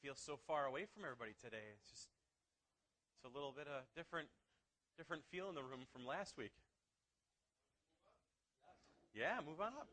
[0.00, 1.76] feel so far away from everybody today.
[1.76, 2.08] It's just
[3.16, 4.28] it's a little bit of different
[4.96, 6.56] different feel in the room from last week.
[9.12, 9.88] Yeah, move on up.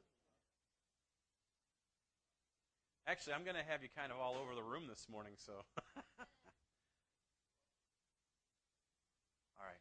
[3.08, 5.56] Actually, I'm going to have you kind of all over the room this morning, so.
[9.56, 9.80] all right.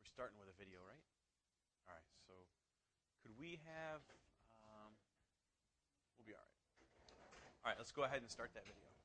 [0.00, 1.04] We're starting with a video, right?
[1.84, 2.32] All right, so
[3.20, 4.00] could we have.
[4.64, 4.96] Um,
[6.16, 6.56] we'll be all right.
[7.62, 8.95] All right, let's go ahead and start that video.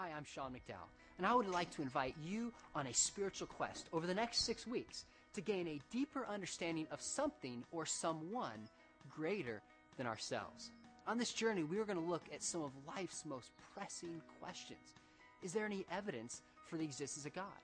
[0.00, 3.88] Hi, I'm Sean McDowell, and I would like to invite you on a spiritual quest
[3.92, 8.68] over the next six weeks to gain a deeper understanding of something or someone
[9.10, 9.60] greater
[9.96, 10.70] than ourselves.
[11.08, 14.94] On this journey, we are going to look at some of life's most pressing questions.
[15.42, 17.58] Is there any evidence for the existence of God?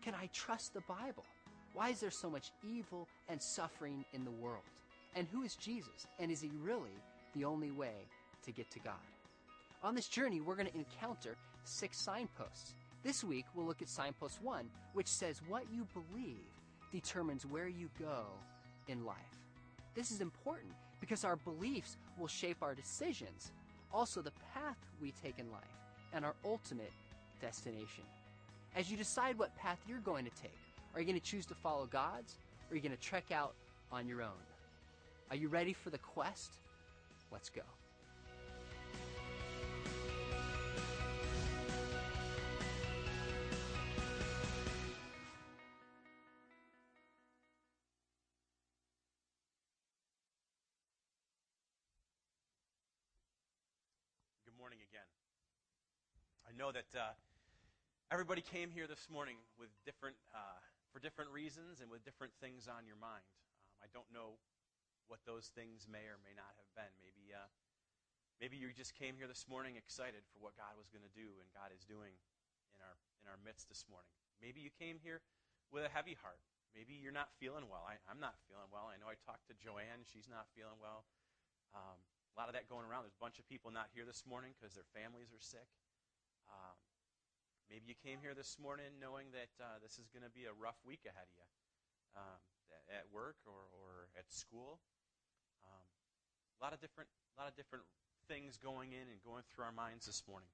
[0.00, 1.24] Can I trust the Bible?
[1.74, 4.62] Why is there so much evil and suffering in the world?
[5.16, 6.06] And who is Jesus?
[6.20, 6.94] And is he really
[7.34, 8.06] the only way
[8.44, 8.94] to get to God?
[9.82, 12.74] On this journey, we're going to encounter six signposts.
[13.02, 16.36] This week, we'll look at signpost one, which says what you believe
[16.92, 18.24] determines where you go
[18.88, 19.16] in life.
[19.94, 23.52] This is important because our beliefs will shape our decisions,
[23.92, 25.62] also the path we take in life,
[26.12, 26.92] and our ultimate
[27.40, 28.04] destination.
[28.76, 30.58] As you decide what path you're going to take,
[30.94, 32.36] are you going to choose to follow God's
[32.68, 33.54] or are you going to trek out
[33.90, 34.42] on your own?
[35.30, 36.52] Are you ready for the quest?
[37.32, 37.62] Let's go.
[56.60, 57.16] Know that uh,
[58.12, 60.60] everybody came here this morning with different, uh,
[60.92, 63.24] for different reasons and with different things on your mind.
[63.64, 64.36] Um, I don't know
[65.08, 66.92] what those things may or may not have been.
[67.00, 67.48] Maybe, uh,
[68.44, 71.32] maybe you just came here this morning excited for what God was going to do
[71.40, 72.12] and God is doing
[72.76, 74.12] in our in our midst this morning.
[74.44, 75.24] Maybe you came here
[75.72, 76.44] with a heavy heart.
[76.76, 77.88] Maybe you're not feeling well.
[77.88, 78.92] I, am not feeling well.
[78.92, 81.08] I know I talked to Joanne; she's not feeling well.
[81.72, 83.08] Um, a lot of that going around.
[83.08, 85.64] There's a bunch of people not here this morning because their families are sick.
[86.50, 86.76] Um,
[87.70, 90.54] maybe you came here this morning knowing that uh, this is going to be a
[90.54, 91.46] rough week ahead of you
[92.18, 92.40] um,
[92.90, 94.82] at work or, or at school.
[95.62, 95.86] Um,
[96.58, 97.86] a lot of different, a lot of different
[98.26, 100.50] things going in and going through our minds this morning.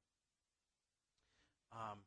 [1.73, 2.05] Um,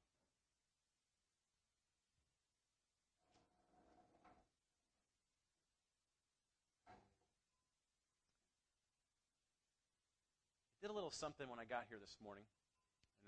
[10.81, 12.47] did a little something when I got here this morning,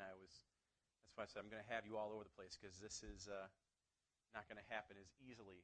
[0.01, 0.34] and I was.
[1.06, 3.06] That's why I said I'm going to have you all over the place because this
[3.06, 3.45] is uh,
[4.34, 5.62] not going to happen as easily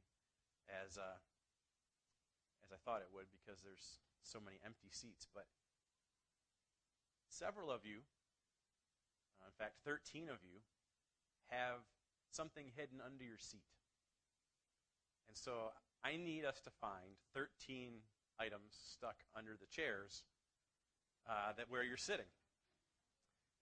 [0.70, 1.18] as uh,
[2.62, 5.26] as I thought it would because there's so many empty seats.
[5.26, 5.50] But
[7.34, 8.06] several of you,
[9.42, 10.62] uh, in fact, 13 of you,
[11.50, 11.82] have
[12.30, 13.66] something hidden under your seat.
[15.32, 15.72] And so
[16.04, 18.04] I need us to find 13
[18.38, 20.28] items stuck under the chairs
[21.24, 22.28] uh, that where you're sitting.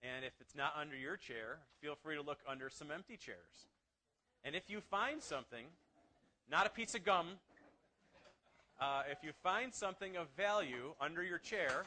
[0.02, 3.66] And if it's not under your chair, feel free to look under some empty chairs.
[4.44, 5.66] And if you find something,
[6.50, 7.26] not a piece of gum,
[8.80, 11.84] uh, if you find something of value under your chair,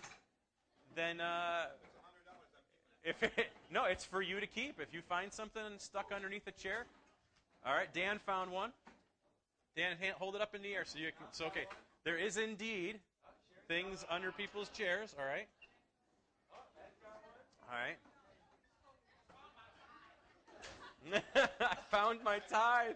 [0.96, 1.66] then uh,
[3.03, 3.31] if it,
[3.72, 4.80] no, it's for you to keep.
[4.81, 6.86] If you find something stuck underneath a chair,
[7.66, 7.94] all right.
[7.94, 8.72] Dan found one.
[9.75, 11.28] Dan, hold it up in the air so you can.
[11.31, 11.66] So okay,
[12.03, 13.00] there is indeed
[13.68, 15.16] things under people's chairs.
[15.19, 15.48] All right.
[17.69, 17.97] All right.
[21.62, 22.96] I found my tithe.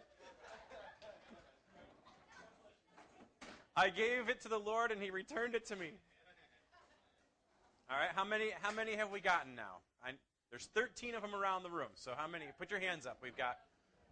[3.75, 5.91] I gave it to the Lord and he returned it to me.
[7.89, 9.81] All right, how many how many have we gotten now?
[10.03, 10.11] I,
[10.49, 11.89] there's 13 of them around the room.
[11.95, 12.45] So how many?
[12.57, 13.17] Put your hands up.
[13.21, 13.57] We've got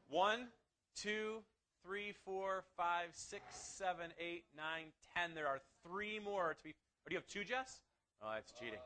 [0.09, 0.47] one,
[0.95, 1.41] two,
[1.83, 5.33] three, four, five, six, seven, eight, nine, ten.
[5.33, 6.73] There are three more to be.
[6.73, 7.79] Oh, do you have two, Jess?
[8.21, 8.79] Oh, that's cheating.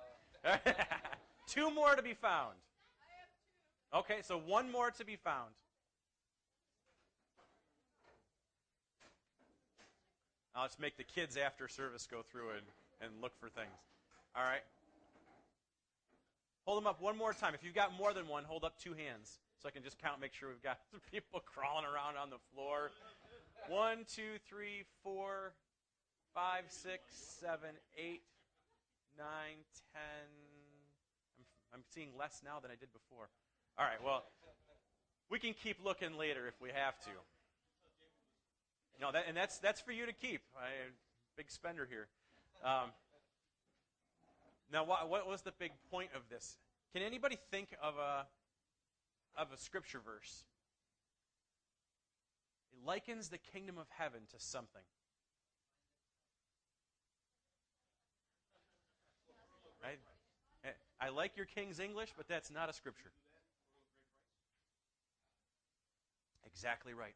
[1.47, 2.55] Two more to be found.
[3.93, 5.51] Okay, so one more to be found.
[10.55, 12.65] Now let's make the kids after service go through and,
[13.01, 13.67] and look for things.
[14.35, 14.63] All right.
[16.65, 17.53] Hold them up one more time.
[17.53, 20.19] If you've got more than one, hold up two hands so I can just count,
[20.21, 20.79] make sure we've got
[21.11, 22.91] people crawling around on the floor.
[23.67, 25.53] One, two, three, four,
[26.33, 27.01] five, six,
[27.39, 28.23] seven, eight,
[29.17, 29.57] nine,
[29.93, 30.44] ten.
[31.75, 33.27] I'm, seeing less now than I did before.
[33.77, 34.23] All right, well,
[35.29, 37.11] we can keep looking later if we have to.
[39.01, 40.41] No, that, and that's, that's for you to keep.
[40.57, 40.93] I'm
[41.35, 42.07] big spender here.
[42.63, 42.91] Um,
[44.71, 46.57] Now, what, what was the big point of this?
[46.93, 48.25] Can anybody think of a
[49.37, 50.45] of a scripture verse?
[52.73, 54.81] It likens the kingdom of heaven to something.
[59.83, 59.99] Right?
[60.99, 63.11] I like your King's English, but that's not a scripture.
[66.45, 67.15] Exactly right.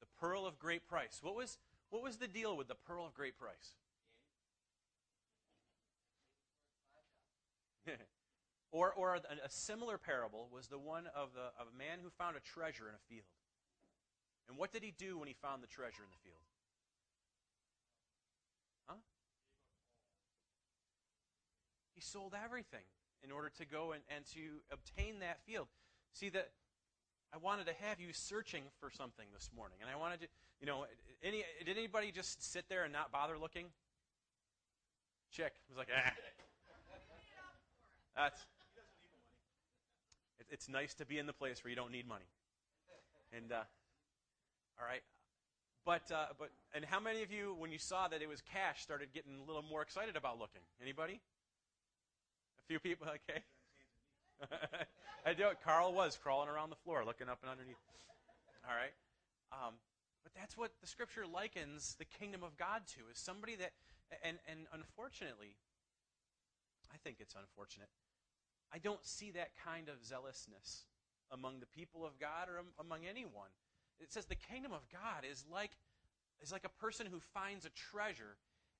[0.00, 1.18] The pearl of great price.
[1.22, 1.58] What was
[1.90, 3.74] what was the deal with the pearl of great price?
[8.70, 12.10] or or a, a, similar parable was the one of the of a man who
[12.10, 13.26] found a treasure in a field.
[14.48, 16.38] And what did he do when he found the treasure in the field?
[21.96, 22.84] He sold everything
[23.24, 25.66] in order to go and, and to obtain that field.
[26.12, 26.50] See that
[27.32, 29.78] I wanted to have you searching for something this morning.
[29.80, 30.26] And I wanted to,
[30.60, 30.84] you know,
[31.24, 33.66] any, did anybody just sit there and not bother looking?
[35.32, 36.12] Chick was like, ah.
[38.14, 38.40] That's,
[40.38, 42.28] it, it's nice to be in the place where you don't need money.
[43.36, 43.64] And, uh,
[44.78, 45.02] all right.
[45.84, 48.82] But, uh, but, and how many of you, when you saw that it was cash,
[48.82, 50.62] started getting a little more excited about looking?
[50.82, 51.20] Anybody?
[52.68, 53.42] Few people, okay.
[55.26, 55.58] I do it.
[55.64, 57.78] Carl was crawling around the floor, looking up and underneath.
[58.68, 58.94] All right.
[59.52, 59.74] Um,
[60.24, 63.70] but that's what the scripture likens the kingdom of God to, is somebody that,
[64.24, 65.54] and, and unfortunately,
[66.92, 67.88] I think it's unfortunate,
[68.74, 70.86] I don't see that kind of zealousness
[71.30, 73.54] among the people of God or among anyone.
[74.00, 75.70] It says the kingdom of God is like,
[76.42, 78.36] is like a person who finds a treasure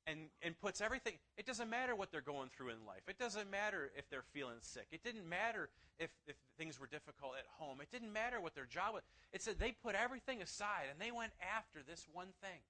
[0.06, 1.14] and, and puts everything.
[1.36, 3.02] It doesn't matter what they're going through in life.
[3.08, 4.86] It doesn't matter if they're feeling sick.
[4.92, 5.68] It didn't matter
[5.98, 7.80] if, if things were difficult at home.
[7.80, 9.02] It didn't matter what their job was.
[9.32, 12.60] It said they put everything aside and they went after this one thing.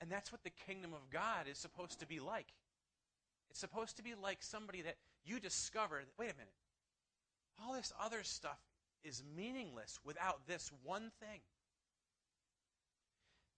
[0.00, 2.52] And that's what the kingdom of God is supposed to be like.
[3.50, 6.52] It's supposed to be like somebody that you discover that, wait a minute,
[7.62, 8.58] all this other stuff
[9.02, 11.40] is meaningless without this one thing.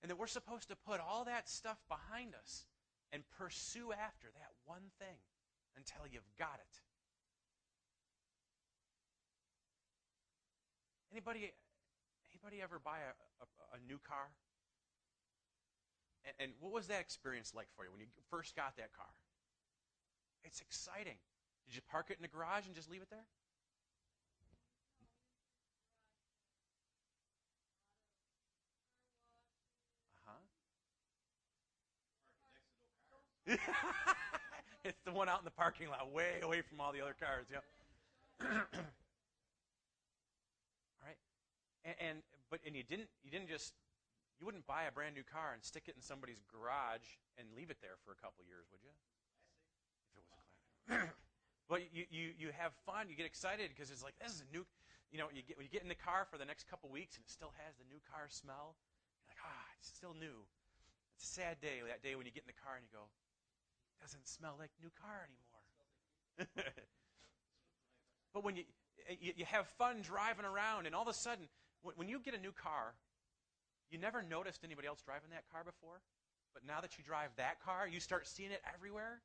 [0.07, 2.63] And that we're supposed to put all that stuff behind us
[3.11, 5.19] and pursue after that one thing
[5.75, 6.75] until you've got it.
[11.11, 11.51] Anybody,
[12.31, 14.31] anybody ever buy a, a, a new car?
[16.25, 19.11] And, and what was that experience like for you when you first got that car?
[20.45, 21.19] It's exciting.
[21.67, 23.27] Did you park it in the garage and just leave it there?
[34.85, 37.47] it's the one out in the parking lot, way away from all the other cars.
[37.51, 37.65] Yep.
[38.43, 38.59] all
[41.07, 41.19] right.
[41.85, 42.17] And, and
[42.51, 43.73] but and you didn't you didn't just
[44.39, 47.07] you wouldn't buy a brand new car and stick it in somebody's garage
[47.39, 48.93] and leave it there for a couple years, would you?
[48.93, 51.15] If it was a classic.
[51.71, 54.51] but you, you you have fun, you get excited because it's like this is a
[54.51, 54.67] new
[55.15, 57.23] you know, you get you get in the car for the next couple weeks and
[57.23, 58.75] it still has the new car smell.
[59.23, 60.43] You're like, ah, it's still new.
[61.15, 63.09] It's a sad day, that day when you get in the car and you go,
[64.01, 65.47] doesn't smell like new car anymore.
[68.35, 68.65] but when you,
[69.21, 71.49] you, you have fun driving around, and all of a sudden,
[71.83, 72.95] when, when you get a new car,
[73.91, 76.03] you never noticed anybody else driving that car before.
[76.55, 79.21] But now that you drive that car, you start seeing it everywhere.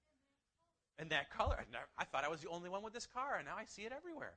[0.99, 3.37] And that color, I, never, I thought I was the only one with this car,
[3.37, 4.35] and now I see it everywhere.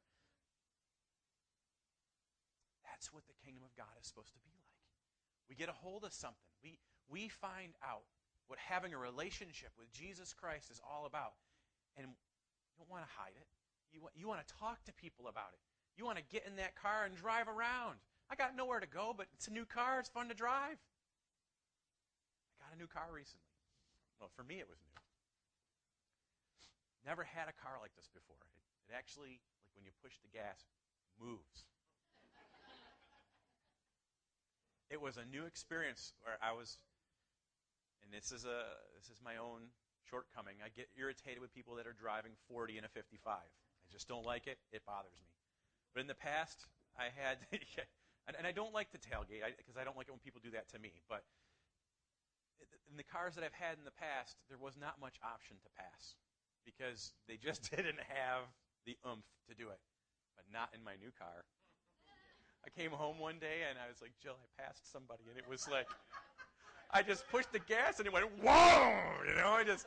[2.87, 4.71] That's what the kingdom of God is supposed to be like.
[5.51, 6.39] We get a hold of something.
[6.63, 6.79] We,
[7.11, 8.07] we find out
[8.49, 11.35] what having a relationship with Jesus Christ is all about.
[11.97, 13.47] And you don't want to hide it.
[13.93, 15.61] You want, you want to talk to people about it.
[15.97, 18.03] You want to get in that car and drive around.
[18.29, 20.01] I got nowhere to go, but it's a new car.
[20.01, 20.77] It's fun to drive.
[22.59, 23.47] I got a new car recently.
[24.19, 24.99] Well, for me, it was new.
[27.07, 28.41] Never had a car like this before.
[28.43, 30.65] It, it actually, like when you push the gas,
[31.21, 31.69] moves.
[34.91, 36.79] it was a new experience where I was
[38.05, 38.69] and this is a
[39.01, 39.73] this is my own
[40.05, 40.61] shortcoming.
[40.61, 43.35] I get irritated with people that are driving 40 in a 55.
[43.35, 44.61] I just don't like it.
[44.71, 45.33] It bothers me.
[45.97, 46.69] But in the past,
[46.99, 47.41] I had,
[48.29, 50.45] and, and, I don't like the tailgate because I, I don't like it when people
[50.45, 50.93] do that to me.
[51.09, 51.25] But
[52.91, 55.69] in the cars that I've had in the past, there was not much option to
[55.75, 56.15] pass
[56.67, 58.51] because they just didn't have
[58.87, 59.81] the oomph to do it.
[60.37, 61.47] But not in my new car.
[62.65, 65.49] I came home one day and I was like, Jill, I passed somebody, and it
[65.49, 65.89] was like.
[66.95, 68.95] I just pushed the gas and it went whoa,
[69.27, 69.87] you know, I just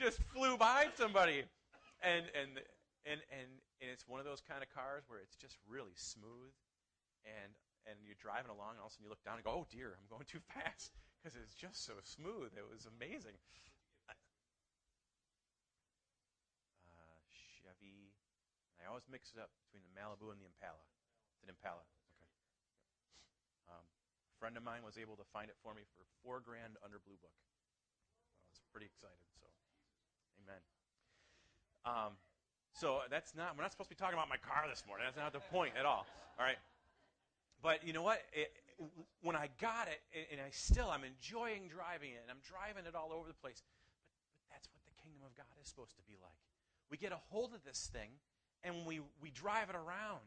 [0.00, 1.44] just flew by somebody,
[2.00, 2.56] and and
[3.04, 3.48] and and
[3.84, 6.56] and it's one of those kind of cars where it's just really smooth,
[7.28, 7.52] and
[7.84, 9.66] and you're driving along and all of a sudden you look down and go, oh
[9.68, 12.56] dear, I'm going too fast because it's just so smooth.
[12.56, 13.36] It was amazing.
[17.68, 17.84] XRV.
[18.80, 20.80] I always mix it up between the Malibu and the Impala.
[21.36, 21.84] It's an Impala.
[22.16, 22.32] Okay.
[23.68, 23.84] Um,
[24.38, 27.18] friend of mine was able to find it for me for four grand under Blue
[27.18, 27.34] Book.
[27.34, 29.18] I was pretty excited.
[29.38, 29.46] So,
[30.42, 30.62] amen.
[31.84, 32.12] Um,
[32.72, 33.58] so that's not.
[33.58, 35.04] We're not supposed to be talking about my car this morning.
[35.06, 36.06] That's not the point at all.
[36.38, 36.58] All right.
[37.62, 38.22] But you know what?
[38.30, 38.54] It,
[39.22, 39.98] when I got it,
[40.30, 43.58] and I still, I'm enjoying driving it, and I'm driving it all over the place.
[43.66, 43.74] But,
[44.30, 46.38] but that's what the kingdom of God is supposed to be like.
[46.86, 48.14] We get a hold of this thing,
[48.62, 50.22] and we, we drive it around,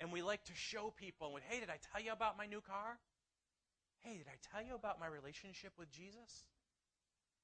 [0.00, 2.60] and we like to show people, and hey, did I tell you about my new
[2.60, 3.00] car?
[4.04, 6.46] Hey, did I tell you about my relationship with Jesus?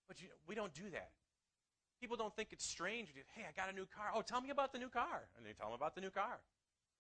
[0.07, 1.11] But you, we don't do that.
[2.01, 3.09] People don't think it's strange.
[3.35, 4.13] Hey, I got a new car.
[4.15, 5.29] Oh, tell me about the new car.
[5.37, 6.41] And they tell them about the new car.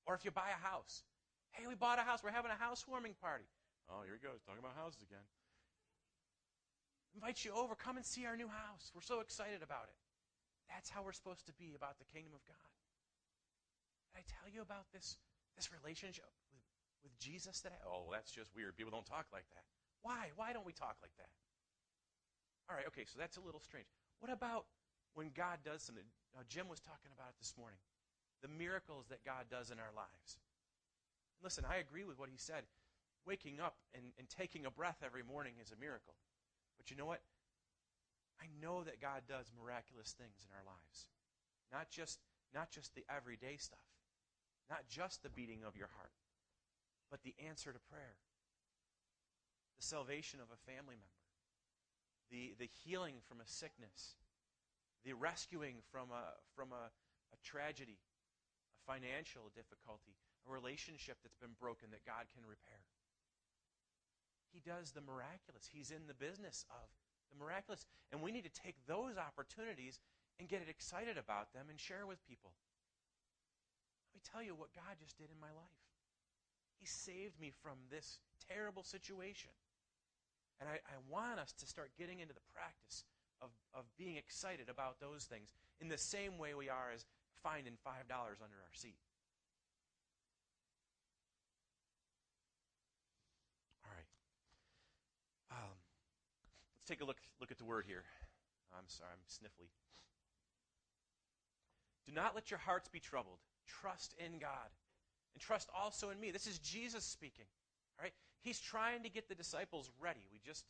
[0.06, 1.04] Or if you buy a house,
[1.52, 2.22] Hey, we bought a house.
[2.22, 3.46] We're having a housewarming party.
[3.90, 5.26] Oh, here he goes, talking about houses again.
[7.14, 7.74] Invite you over.
[7.74, 8.94] Come and see our new house.
[8.94, 9.98] We're so excited about it.
[10.70, 12.70] That's how we're supposed to be about the kingdom of God.
[14.14, 15.18] Did I tell you about this,
[15.58, 16.30] this relationship
[17.02, 18.76] with, Jesus I, oh, that's just weird.
[18.76, 19.64] People don't talk like that.
[20.02, 20.32] Why?
[20.36, 21.32] Why don't we talk like that?
[22.68, 23.90] All right, okay, so that's a little strange.
[24.20, 24.66] What about
[25.14, 26.06] when God does something?
[26.34, 27.82] Now, Jim was talking about it this morning.
[28.42, 30.38] The miracles that God does in our lives.
[31.42, 32.64] Listen, I agree with what he said.
[33.26, 36.14] Waking up and, and taking a breath every morning is a miracle.
[36.78, 37.20] But you know what?
[38.40, 41.04] I know that God does miraculous things in our lives.
[41.72, 42.20] Not just,
[42.54, 43.84] not just the everyday stuff,
[44.70, 46.16] not just the beating of your heart,
[47.10, 48.16] but the answer to prayer,
[49.76, 51.26] the salvation of a family member,
[52.30, 54.14] the, the healing from a sickness,
[55.04, 56.94] the rescuing from a, from a,
[57.34, 60.14] a tragedy, a financial difficulty,
[60.46, 62.86] a relationship that's been broken that God can repair.
[64.54, 65.70] He does the miraculous.
[65.70, 66.86] He's in the business of
[67.30, 67.86] the miraculous.
[68.10, 69.98] And we need to take those opportunities
[70.38, 72.50] and get excited about them and share with people.
[74.10, 75.89] Let me tell you what God just did in my life.
[76.80, 78.18] He saved me from this
[78.48, 79.50] terrible situation.
[80.60, 83.04] And I, I want us to start getting into the practice
[83.42, 87.04] of, of being excited about those things in the same way we are as
[87.42, 88.96] finding $5 under our seat.
[93.84, 94.08] All right.
[95.50, 95.76] Um,
[96.78, 98.04] let's take a look, look at the word here.
[98.72, 99.68] I'm sorry, I'm sniffly.
[102.06, 103.38] Do not let your hearts be troubled.
[103.66, 104.70] Trust in God.
[105.34, 106.30] And trust also in me.
[106.30, 107.46] This is Jesus speaking.
[107.98, 108.14] All right?
[108.42, 110.26] He's trying to get the disciples ready.
[110.32, 110.64] We just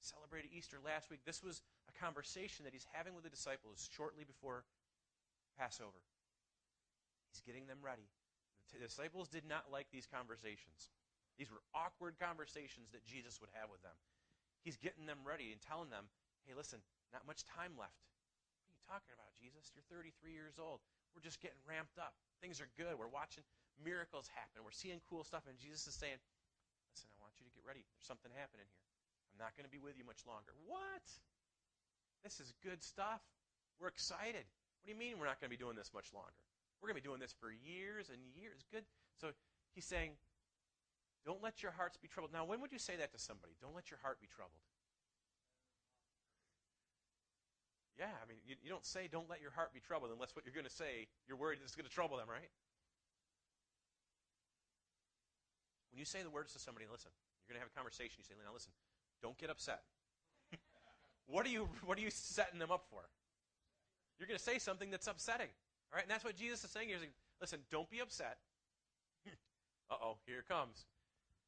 [0.00, 1.20] celebrated Easter last week.
[1.24, 4.64] This was a conversation that he's having with the disciples shortly before
[5.58, 6.00] Passover.
[7.32, 8.06] He's getting them ready.
[8.72, 10.92] The disciples did not like these conversations.
[11.38, 13.94] These were awkward conversations that Jesus would have with them.
[14.64, 16.08] He's getting them ready and telling them,
[16.44, 16.80] hey, listen,
[17.12, 17.96] not much time left.
[18.66, 19.70] What are you talking about, Jesus?
[19.72, 20.82] You're 33 years old.
[21.14, 22.16] We're just getting ramped up.
[22.42, 22.98] Things are good.
[22.98, 23.46] We're watching
[23.80, 24.64] miracles happen.
[24.64, 25.44] We're seeing cool stuff.
[25.48, 26.16] And Jesus is saying,
[26.92, 27.84] listen, I want you to get ready.
[27.84, 28.84] There's something happening here.
[29.32, 30.56] I'm not going to be with you much longer.
[30.64, 31.04] What?
[32.24, 33.20] This is good stuff.
[33.76, 34.48] We're excited.
[34.48, 36.40] What do you mean we're not going to be doing this much longer?
[36.80, 38.64] We're going to be doing this for years and years.
[38.72, 38.88] Good.
[39.20, 39.36] So
[39.76, 40.16] he's saying,
[41.24, 42.32] don't let your hearts be troubled.
[42.32, 43.58] Now, when would you say that to somebody?
[43.60, 44.62] Don't let your heart be troubled.
[47.98, 50.44] Yeah, I mean, you, you don't say don't let your heart be troubled unless what
[50.44, 52.52] you're going to say, you're worried it's going to trouble them, right?
[55.96, 57.08] When you say the words to somebody, listen,
[57.40, 58.20] you're going to have a conversation.
[58.20, 58.68] You say, now listen,
[59.24, 59.80] don't get upset.
[61.26, 63.00] what, are you, what are you setting them up for?
[64.20, 65.48] You're going to say something that's upsetting.
[65.88, 67.00] All right, and that's what Jesus is saying here.
[67.00, 68.36] Like, listen, don't be upset.
[69.90, 70.84] uh oh, here it comes.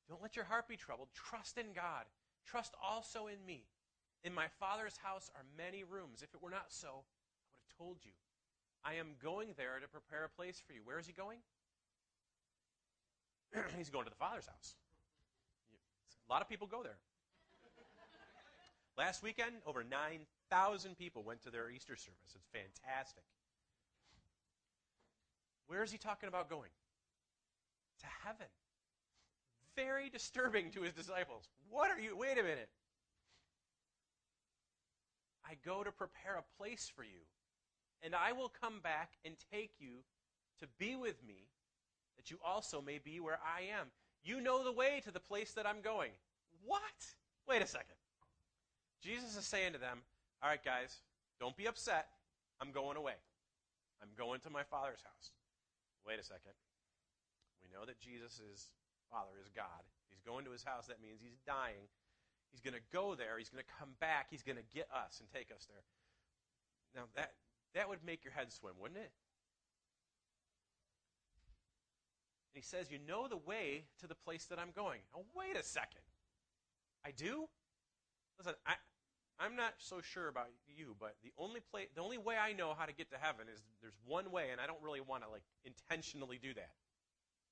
[0.09, 1.09] Don't let your heart be troubled.
[1.13, 2.09] Trust in God.
[2.49, 3.69] Trust also in me.
[4.25, 6.23] In my Father's house are many rooms.
[6.23, 8.17] If it were not so, I would have told you.
[8.83, 10.81] I am going there to prepare a place for you.
[10.85, 11.45] Where is he going?
[13.77, 14.75] He's going to the Father's house.
[16.29, 16.99] A lot of people go there.
[18.97, 22.35] Last weekend, over 9,000 people went to their Easter service.
[22.35, 23.23] It's fantastic.
[25.69, 26.71] Where is he talking about going?
[28.01, 28.49] To heaven
[29.79, 31.49] very disturbing to his disciples.
[31.71, 32.17] What are you?
[32.17, 32.69] Wait a minute.
[35.45, 37.23] I go to prepare a place for you,
[38.03, 40.03] and I will come back and take you
[40.61, 41.47] to be with me,
[42.19, 43.87] that you also may be where I am.
[44.23, 46.11] You know the way to the place that I'm going.
[46.65, 46.83] What?
[47.49, 47.97] Wait a second.
[49.01, 50.03] Jesus is saying to them,
[50.43, 50.99] All right, guys,
[51.41, 52.09] don't be upset.
[52.61, 53.15] I'm going away.
[54.03, 55.31] I'm going to my Father's house.
[56.07, 56.53] Wait a second.
[57.63, 58.67] We know that Jesus is
[59.11, 59.87] Father is God.
[60.11, 60.87] He's going to his house.
[60.87, 61.89] That means he's dying.
[62.51, 63.39] He's going to go there.
[63.39, 64.29] He's going to come back.
[64.31, 65.85] He's going to get us and take us there.
[66.97, 67.33] Now, that,
[67.75, 69.13] that would make your head swim, wouldn't it?
[72.59, 75.01] He says, You know the way to the place that I'm going.
[75.15, 76.03] Now, wait a second.
[77.07, 77.47] I do?
[78.37, 78.75] Listen, I,
[79.39, 82.75] I'm not so sure about you, but the only place, the only way I know
[82.77, 85.31] how to get to heaven is there's one way, and I don't really want to
[85.31, 86.71] like intentionally do that.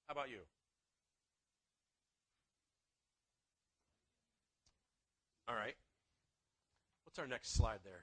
[0.09, 0.41] How about you?
[5.49, 5.77] All right.
[7.05, 8.03] What's our next slide there?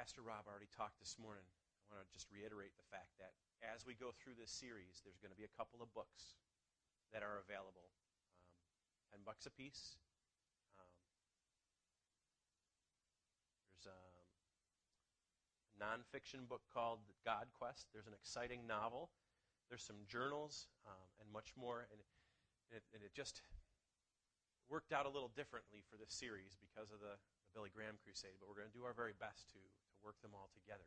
[0.00, 1.44] Pastor Rob already talked this morning.
[1.92, 5.20] I want to just reiterate the fact that as we go through this series, there's
[5.20, 6.40] going to be a couple of books
[7.12, 7.92] that are available.
[8.32, 8.48] Um,
[9.12, 10.00] 10 bucks a piece.
[10.80, 10.88] Um,
[13.76, 14.16] there's um,
[15.68, 17.92] a nonfiction book called God Quest.
[17.92, 19.12] There's an exciting novel.
[19.68, 21.84] There's some journals um, and much more.
[21.92, 22.00] And,
[22.72, 23.44] and, it, and it just
[24.72, 28.40] worked out a little differently for this series because of the, the Billy Graham crusade.
[28.40, 29.60] But we're going to do our very best to
[30.04, 30.86] work them all together.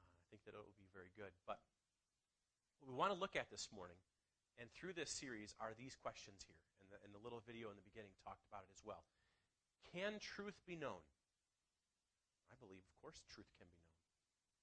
[0.00, 1.32] Uh, I think that it will be very good.
[1.44, 1.60] But
[2.80, 3.98] what we want to look at this morning,
[4.60, 6.60] and through this series, are these questions here.
[6.82, 9.04] And the, and the little video in the beginning talked about it as well.
[9.92, 11.02] Can truth be known?
[12.52, 13.96] I believe, of course, truth can be known.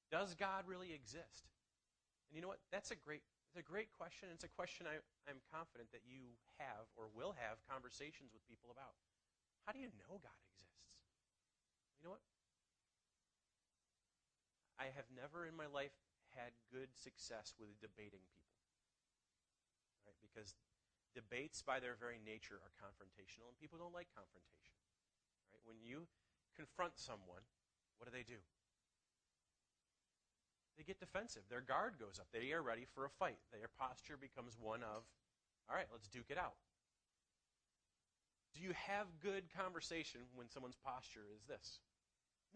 [0.10, 1.50] Does God really exist?
[2.30, 2.62] And you know what?
[2.70, 4.30] That's a great, it's a great question.
[4.34, 8.70] It's a question I, I'm confident that you have or will have conversations with people
[8.70, 8.94] about.
[9.66, 10.86] How do you know God exists?
[12.02, 12.26] You know what?
[14.80, 15.94] I have never in my life
[16.32, 18.56] had good success with debating people.
[20.08, 20.16] Right?
[20.24, 20.56] Because
[21.12, 24.74] debates by their very nature are confrontational and people don't like confrontation.
[25.52, 25.62] Right?
[25.68, 26.08] When you
[26.56, 27.44] confront someone,
[28.00, 28.40] what do they do?
[30.80, 31.44] They get defensive.
[31.52, 32.32] Their guard goes up.
[32.32, 33.44] They are ready for a fight.
[33.52, 35.04] Their posture becomes one of,
[35.68, 36.56] all right, let's duke it out.
[38.56, 41.84] Do you have good conversation when someone's posture is this?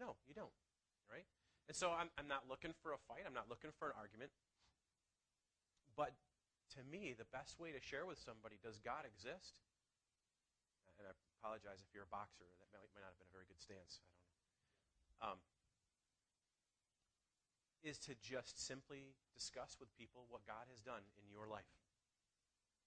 [0.00, 0.56] No, you don't.
[1.04, 1.28] Right?
[1.68, 3.24] And so I'm, I'm not looking for a fight.
[3.24, 4.28] I'm not looking for an argument.
[5.96, 6.12] But
[6.76, 9.56] to me, the best way to share with somebody, does God exist?
[11.00, 12.44] And I apologize if you're a boxer.
[12.60, 14.04] That might, might not have been a very good stance.
[14.04, 15.40] I don't know.
[15.40, 15.40] Um,
[17.84, 21.68] is to just simply discuss with people what God has done in your life.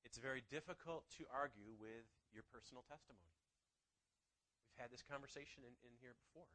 [0.02, 3.38] It's very difficult to argue with your personal testimony.
[4.74, 6.50] We've had this conversation in, in here before.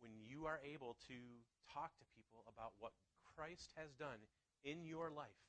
[0.00, 1.18] When you are able to
[1.72, 2.92] talk to people about what
[3.34, 4.20] Christ has done
[4.64, 5.40] in your life,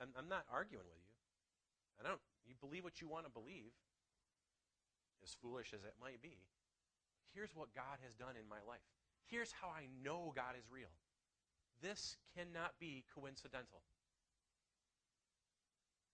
[0.00, 1.14] I'm, I'm not arguing with you.
[2.00, 2.20] I don't.
[2.46, 3.74] You believe what you want to believe,
[5.22, 6.38] as foolish as it might be.
[7.34, 8.84] Here's what God has done in my life.
[9.26, 10.94] Here's how I know God is real.
[11.82, 13.82] This cannot be coincidental.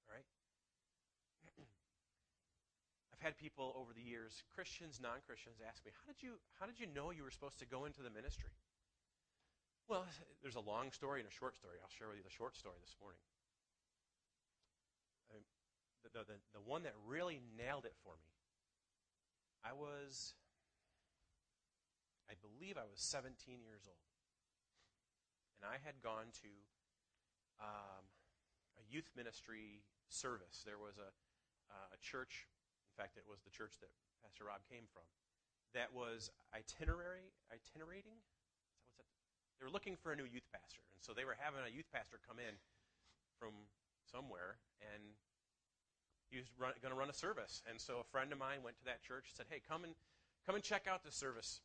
[0.08, 0.24] All right?
[3.11, 6.78] I've had people over the years, Christians, non-Christians, ask me, "How did you how did
[6.78, 8.50] you know you were supposed to go into the ministry?"
[9.88, 10.06] Well,
[10.42, 11.78] there's a long story and a short story.
[11.82, 13.20] I'll share with you the short story this morning.
[15.30, 15.38] I
[16.02, 18.32] the, the, the one that really nailed it for me,
[19.62, 20.34] I was
[22.32, 24.08] I believe I was 17 years old.
[25.60, 26.52] And I had gone to
[27.60, 28.04] um,
[28.80, 30.64] a youth ministry service.
[30.64, 31.12] There was a,
[31.68, 32.48] uh, a church,
[32.92, 33.88] in fact, it was the church that
[34.20, 35.08] Pastor Rob came from,
[35.72, 38.20] that was itinerary, itinerating.
[38.84, 39.08] What's that?
[39.56, 40.84] They were looking for a new youth pastor.
[40.92, 42.52] And so they were having a youth pastor come in
[43.40, 43.56] from
[44.12, 44.60] somewhere,
[44.92, 45.16] and
[46.28, 47.64] he was going to run a service.
[47.64, 49.96] And so a friend of mine went to that church and said, hey, come and,
[50.44, 51.64] come and check out the service.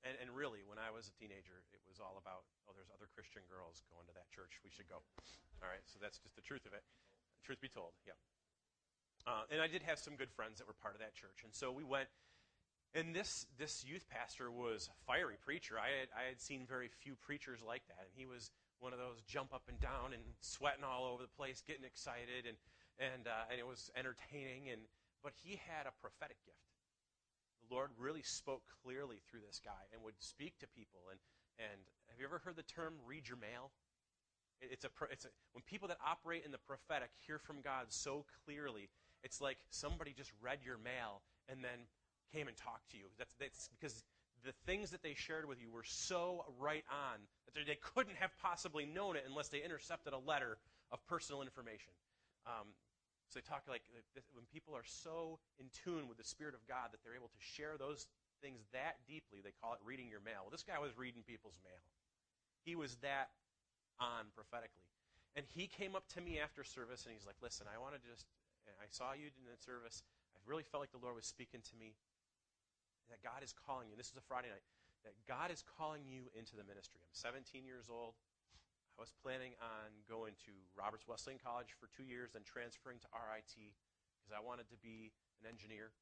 [0.00, 3.12] And, and really, when I was a teenager, it was all about, oh, there's other
[3.12, 4.56] Christian girls going to that church.
[4.64, 5.04] We should go.
[5.60, 6.84] All right, so that's just the truth of it.
[7.44, 8.16] Truth be told, yeah.
[9.26, 11.42] Uh, and I did have some good friends that were part of that church.
[11.42, 12.08] And so we went,
[12.94, 15.74] and this, this youth pastor was a fiery preacher.
[15.78, 18.06] I had, I had seen very few preachers like that.
[18.06, 21.36] And he was one of those jump up and down and sweating all over the
[21.36, 22.56] place, getting excited, and,
[23.02, 24.70] and, uh, and it was entertaining.
[24.70, 24.80] And,
[25.24, 26.66] but he had a prophetic gift
[27.68, 31.00] the Lord really spoke clearly through this guy and would speak to people.
[31.10, 31.20] And,
[31.58, 33.70] and have you ever heard the term read your mail?
[34.60, 38.24] It's a, it's a, when people that operate in the prophetic hear from God so
[38.44, 38.88] clearly,
[39.26, 41.18] it's like somebody just read your mail
[41.50, 41.90] and then
[42.30, 43.10] came and talked to you.
[43.18, 44.06] That's, that's because
[44.46, 47.18] the things that they shared with you were so right on
[47.50, 50.62] that they couldn't have possibly known it unless they intercepted a letter
[50.94, 51.90] of personal information.
[52.46, 52.70] Um,
[53.34, 53.82] so they talk like
[54.38, 57.42] when people are so in tune with the Spirit of God that they're able to
[57.42, 58.06] share those
[58.38, 60.46] things that deeply, they call it reading your mail.
[60.46, 61.82] Well, this guy was reading people's mail.
[62.62, 63.34] He was that
[63.98, 64.86] on prophetically.
[65.34, 68.02] And he came up to me after service and he's like, Listen, I want to
[68.06, 68.30] just,
[68.80, 70.02] I saw you in the service.
[70.34, 71.94] I really felt like the Lord was speaking to me
[73.10, 73.94] that God is calling you.
[73.94, 74.66] This is a Friday night.
[75.06, 76.98] That God is calling you into the ministry.
[76.98, 78.18] I'm 17 years old.
[78.98, 83.08] I was planning on going to Roberts Wesleyan College for two years, then transferring to
[83.12, 85.92] RIT because I wanted to be an engineer.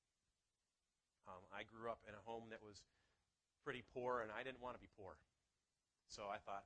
[1.26, 2.80] Um, I grew up in a home that was
[3.66, 5.18] pretty poor, and I didn't want to be poor.
[6.08, 6.64] So I thought,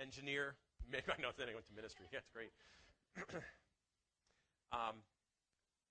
[0.00, 0.56] engineer,
[0.92, 2.04] make my notes, then I went to ministry.
[2.12, 2.52] That's great.
[4.76, 5.00] um,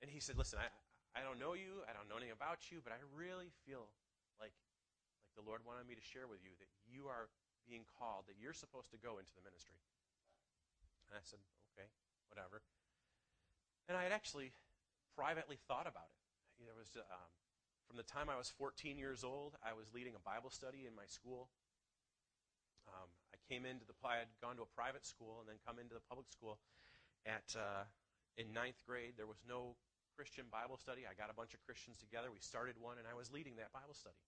[0.01, 0.69] and he said, listen, I,
[1.13, 3.85] I don't know you, I don't know anything about you, but I really feel
[4.41, 4.53] like,
[5.29, 7.29] like the Lord wanted me to share with you that you are
[7.69, 9.77] being called, that you're supposed to go into the ministry.
[11.07, 11.39] And I said,
[11.73, 11.87] okay,
[12.33, 12.65] whatever.
[13.85, 14.55] And I had actually
[15.13, 16.19] privately thought about it.
[16.63, 17.31] There was, um,
[17.85, 20.95] from the time I was 14 years old, I was leading a Bible study in
[20.95, 21.49] my school.
[22.87, 25.77] Um, I came into the, I had gone to a private school and then come
[25.77, 26.57] into the public school.
[27.25, 27.85] At uh,
[28.37, 29.75] in ninth grade, there was no
[30.15, 31.07] Christian Bible study.
[31.07, 32.29] I got a bunch of Christians together.
[32.29, 34.19] We started one, and I was leading that Bible study.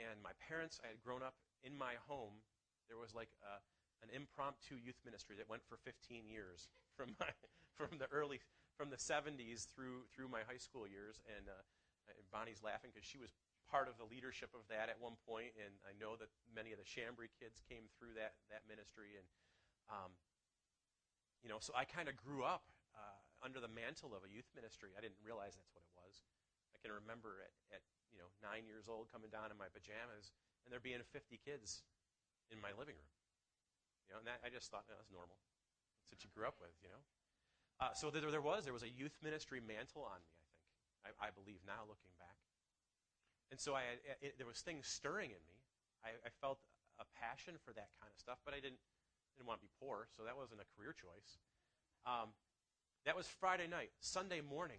[0.00, 2.42] And my parents, I had grown up in my home,
[2.88, 3.60] there was like a,
[4.02, 7.30] an impromptu youth ministry that went for 15 years from my
[7.72, 8.42] from the early
[8.76, 11.64] from the 70s through through my high school years and, uh,
[12.12, 13.32] and Bonnie's laughing because she was
[13.70, 16.78] part of the leadership of that at one point and I know that many of
[16.82, 19.24] the Chambry kids came through that that ministry and
[19.88, 20.12] um,
[21.40, 24.48] you know so I kind of grew up uh, under the mantle of a youth
[24.54, 26.22] ministry I didn't realize that's what it was
[26.72, 30.32] I can remember at, at you know nine years old coming down in my pajamas
[30.64, 31.82] and there being 50 kids
[32.50, 33.14] in my living room.
[34.06, 35.38] You know, and that, I just thought that was normal.
[36.02, 37.02] That's what you grew up with, you know.
[37.80, 40.34] Uh, so there, there was there was a youth ministry mantle on me.
[40.38, 40.62] I think
[41.02, 42.38] I, I believe now, looking back.
[43.50, 45.58] And so I it, there was things stirring in me.
[46.06, 46.62] I, I felt
[47.02, 48.78] a passion for that kind of stuff, but I didn't
[49.34, 51.40] didn't want to be poor, so that wasn't a career choice.
[52.06, 52.36] Um,
[53.04, 53.90] that was Friday night.
[53.98, 54.78] Sunday morning,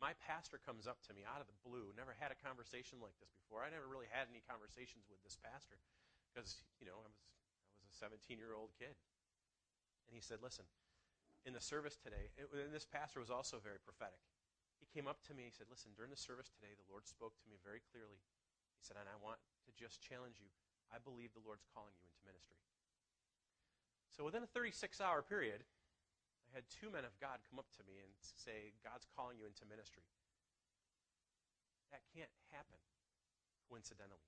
[0.00, 1.96] my pastor comes up to me out of the blue.
[1.96, 3.64] Never had a conversation like this before.
[3.64, 5.80] I never really had any conversations with this pastor
[6.28, 8.92] because, you know, I was, I was a 17 year old kid.
[10.06, 10.68] And he said, Listen,
[11.48, 14.20] in the service today, and this pastor was also very prophetic.
[14.76, 17.08] He came up to me and he said, Listen, during the service today, the Lord
[17.08, 18.20] spoke to me very clearly.
[18.76, 20.52] He said, And I want to just challenge you.
[20.92, 22.60] I believe the Lord's calling you into ministry.
[24.12, 25.64] So within a 36 hour period,
[26.56, 28.08] had two men of God come up to me and
[28.40, 30.00] say, God's calling you into ministry.
[31.92, 32.80] That can't happen
[33.68, 34.24] coincidentally.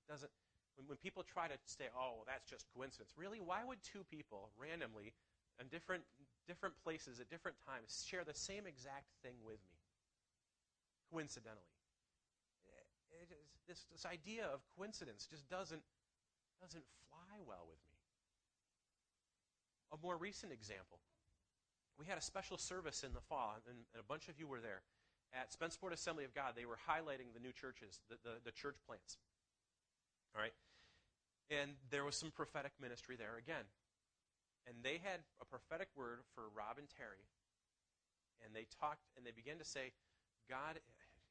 [0.00, 0.32] It doesn't.
[0.80, 4.00] When, when people try to say, oh, well, that's just coincidence, really, why would two
[4.08, 5.12] people randomly
[5.60, 6.08] in different,
[6.48, 9.76] different places at different times share the same exact thing with me?
[11.12, 11.68] Coincidentally.
[13.68, 15.84] This, this idea of coincidence just doesn't,
[16.64, 18.00] doesn't fly well with me.
[19.92, 20.98] A more recent example
[21.98, 24.60] we had a special service in the fall, and, and a bunch of you were
[24.60, 24.82] there.
[25.32, 28.76] At Spenceport Assembly of God, they were highlighting the new churches, the, the, the church
[28.86, 29.16] plants.
[30.34, 30.52] All right?
[31.48, 33.64] And there was some prophetic ministry there again.
[34.68, 37.24] And they had a prophetic word for Rob and Terry.
[38.44, 39.92] And they talked, and they began to say,
[40.48, 40.78] God,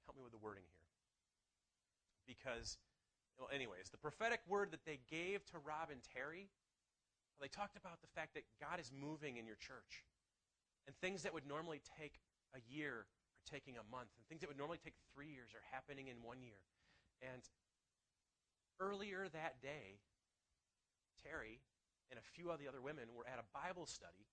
[0.06, 0.89] help me with the wording here.
[2.26, 2.78] Because,
[3.38, 6.50] well, anyways, the prophetic word that they gave to Rob and Terry,
[7.39, 10.06] they talked about the fact that God is moving in your church.
[10.88, 12.20] And things that would normally take
[12.56, 14.10] a year are taking a month.
[14.17, 16.62] And things that would normally take three years are happening in one year.
[17.22, 17.41] And
[18.80, 20.02] earlier that day,
[21.22, 21.62] Terry
[22.10, 24.28] and a few of the other women were at a Bible study.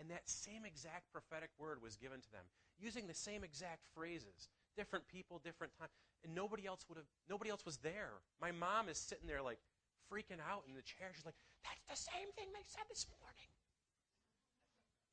[0.00, 2.42] And that same exact prophetic word was given to them,
[2.80, 4.50] using the same exact phrases.
[4.74, 5.86] Different people, different time.
[6.26, 8.18] And nobody else would have nobody else was there.
[8.42, 9.62] My mom is sitting there like
[10.10, 11.14] freaking out in the chair.
[11.14, 13.53] She's like, That's the same thing they said this morning.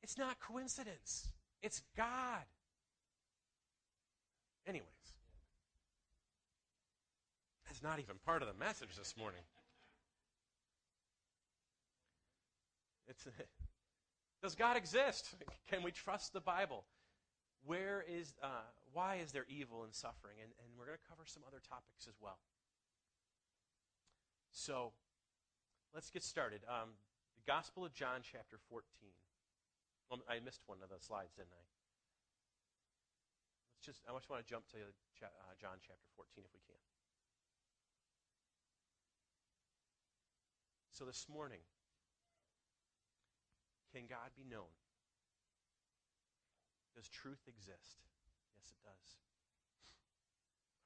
[0.02, 1.28] It's not coincidence,
[1.62, 2.42] it's God.
[4.66, 4.86] Anyways,
[7.66, 9.42] that's not even part of the message this morning.
[13.08, 13.26] It's,
[14.42, 15.34] does God exist?
[15.70, 16.84] Can we trust the Bible?
[17.64, 18.46] Where is, uh,
[18.92, 20.36] why is there evil and suffering?
[20.42, 22.38] And, and we're going to cover some other topics as well.
[24.50, 24.92] So,
[25.94, 26.60] let's get started.
[26.68, 26.90] Um,
[27.36, 28.84] the Gospel of John, chapter 14.
[30.28, 31.64] I missed one of the slides, didn't I?
[33.76, 34.78] Let's just, I just want to jump to
[35.24, 36.78] uh, John chapter 14 if we can.
[40.92, 41.64] So this morning,
[43.90, 44.70] can God be known?
[46.94, 48.04] Does truth exist?
[48.60, 49.08] Yes, it does.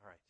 [0.02, 0.22] All right.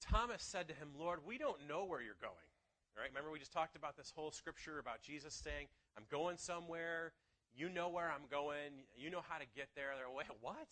[0.00, 2.48] Thomas said to him, Lord, we don't know where you're going.
[2.96, 5.68] All right, remember we just talked about this whole scripture about Jesus saying,
[5.98, 7.12] I'm going somewhere.
[7.56, 8.84] You know where I'm going.
[8.94, 9.96] You know how to get there.
[9.96, 10.68] They're, wait, what?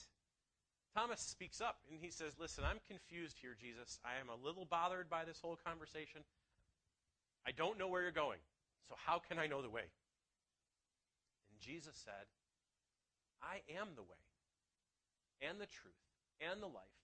[0.94, 3.98] Thomas speaks up and he says, Listen, I'm confused here, Jesus.
[4.04, 6.20] I am a little bothered by this whole conversation.
[7.46, 8.38] I don't know where you're going,
[8.88, 9.88] so how can I know the way?
[11.50, 12.28] And Jesus said,
[13.42, 14.22] I am the way,
[15.42, 15.98] and the truth,
[16.40, 17.00] and the life.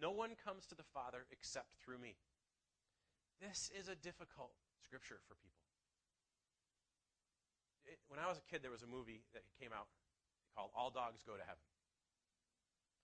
[0.00, 2.16] No one comes to the Father except through me.
[3.40, 5.57] This is a difficult scripture for people.
[8.08, 9.88] When I was a kid, there was a movie that came out
[10.56, 11.64] called All Dogs Go to Heaven.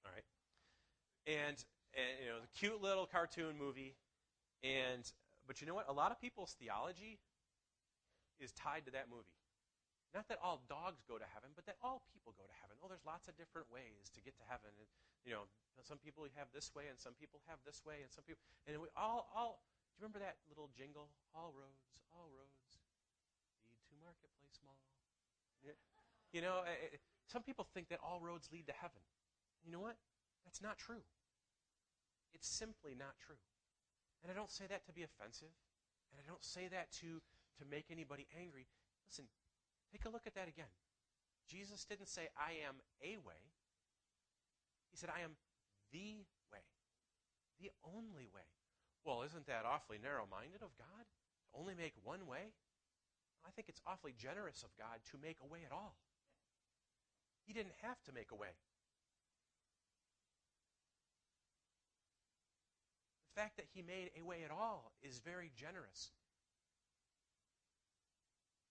[0.04, 0.26] All right,
[1.24, 1.56] and,
[1.96, 3.96] and you know the cute little cartoon movie,
[4.64, 5.04] and
[5.46, 5.88] but you know what?
[5.88, 7.20] A lot of people's theology
[8.40, 9.36] is tied to that movie.
[10.14, 12.78] Not that all dogs go to heaven, but that all people go to heaven.
[12.78, 14.70] Oh, there's lots of different ways to get to heaven.
[14.78, 14.86] And,
[15.26, 15.50] you know,
[15.82, 18.38] some people have this way, and some people have this way, and some people,
[18.70, 19.58] and we all, all.
[19.90, 21.10] Do you remember that little jingle?
[21.34, 21.82] All roads,
[22.14, 22.78] all roads
[23.66, 24.78] lead to Marketplace Mall.
[26.32, 29.00] You know, it, some people think that all roads lead to heaven.
[29.64, 29.96] You know what?
[30.44, 31.02] That's not true.
[32.34, 33.40] It's simply not true.
[34.22, 35.52] And I don't say that to be offensive,
[36.10, 37.20] and I don't say that to,
[37.60, 38.66] to make anybody angry.
[39.06, 39.26] Listen,
[39.92, 40.72] take a look at that again.
[41.46, 43.40] Jesus didn't say, I am a way.
[44.90, 45.36] He said, I am
[45.92, 46.64] the way,
[47.60, 48.48] the only way.
[49.04, 51.04] Well, isn't that awfully narrow minded of God?
[51.04, 52.56] To only make one way?
[53.46, 55.96] I think it's awfully generous of God to make a way at all.
[57.46, 58.56] He didn't have to make a way.
[63.34, 66.14] The fact that he made a way at all is very generous.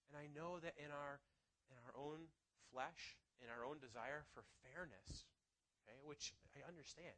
[0.09, 1.19] And I know that in our
[1.69, 2.29] in our own
[2.71, 5.25] flesh, in our own desire for fairness,
[5.83, 7.17] okay, which I understand.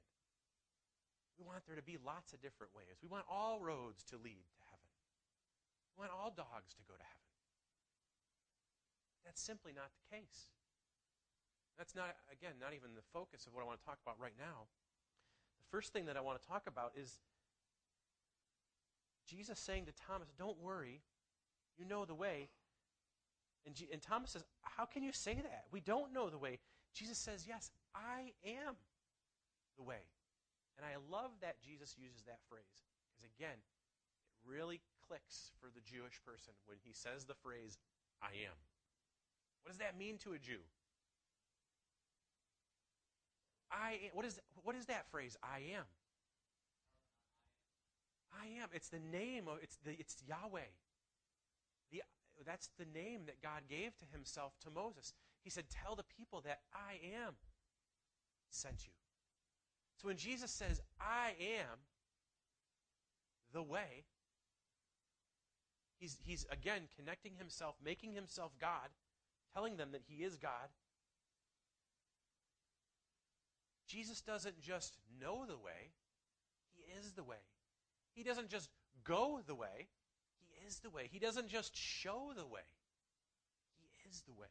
[1.37, 2.95] We want there to be lots of different ways.
[3.03, 4.91] We want all roads to lead to heaven.
[5.95, 7.24] We want all dogs to go to heaven.
[9.25, 10.53] That's simply not the case.
[11.77, 14.37] That's not, again, not even the focus of what I want to talk about right
[14.39, 14.69] now.
[15.59, 17.19] The first thing that I want to talk about is
[19.27, 21.01] Jesus saying to Thomas, Don't worry,
[21.77, 22.49] you know the way.
[23.65, 25.65] And, G- and Thomas says, How can you say that?
[25.71, 26.59] We don't know the way.
[26.93, 28.75] Jesus says, Yes, I am
[29.75, 30.05] the way.
[30.77, 32.85] And I love that Jesus uses that phrase.
[33.11, 37.79] Because again, it really clicks for the Jewish person when he says the phrase,
[38.21, 38.55] I am.
[39.65, 40.59] What does that mean to a Jew?
[43.71, 45.35] I what is what is that phrase?
[45.41, 45.85] I am.
[48.31, 48.69] I am.
[48.73, 50.69] It's the name of it's the it's Yahweh.
[51.91, 52.03] The
[52.45, 55.13] that's the name that God gave to himself to Moses.
[55.41, 57.33] He said, "Tell the people that I am
[58.51, 58.93] sent you."
[59.97, 61.79] So when Jesus says, "I am
[63.51, 64.05] the way,"
[65.97, 68.91] he's he's again connecting himself, making himself God,
[69.55, 70.69] telling them that he is God.
[73.87, 75.93] Jesus doesn't just know the way,
[76.75, 77.37] he is the way.
[78.13, 78.69] He doesn't just
[79.03, 79.87] go the way,
[80.39, 81.09] He is the way.
[81.11, 82.67] He doesn't just show the way,
[83.77, 84.47] He is the way.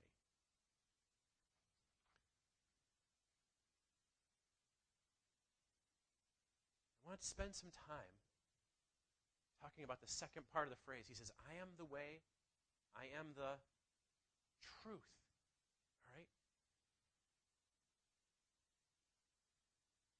[7.04, 8.12] I want to spend some time
[9.62, 11.04] talking about the second part of the phrase.
[11.08, 12.20] He says, I am the way,
[12.96, 13.56] I am the
[14.64, 15.12] truth.
[16.08, 16.28] All right?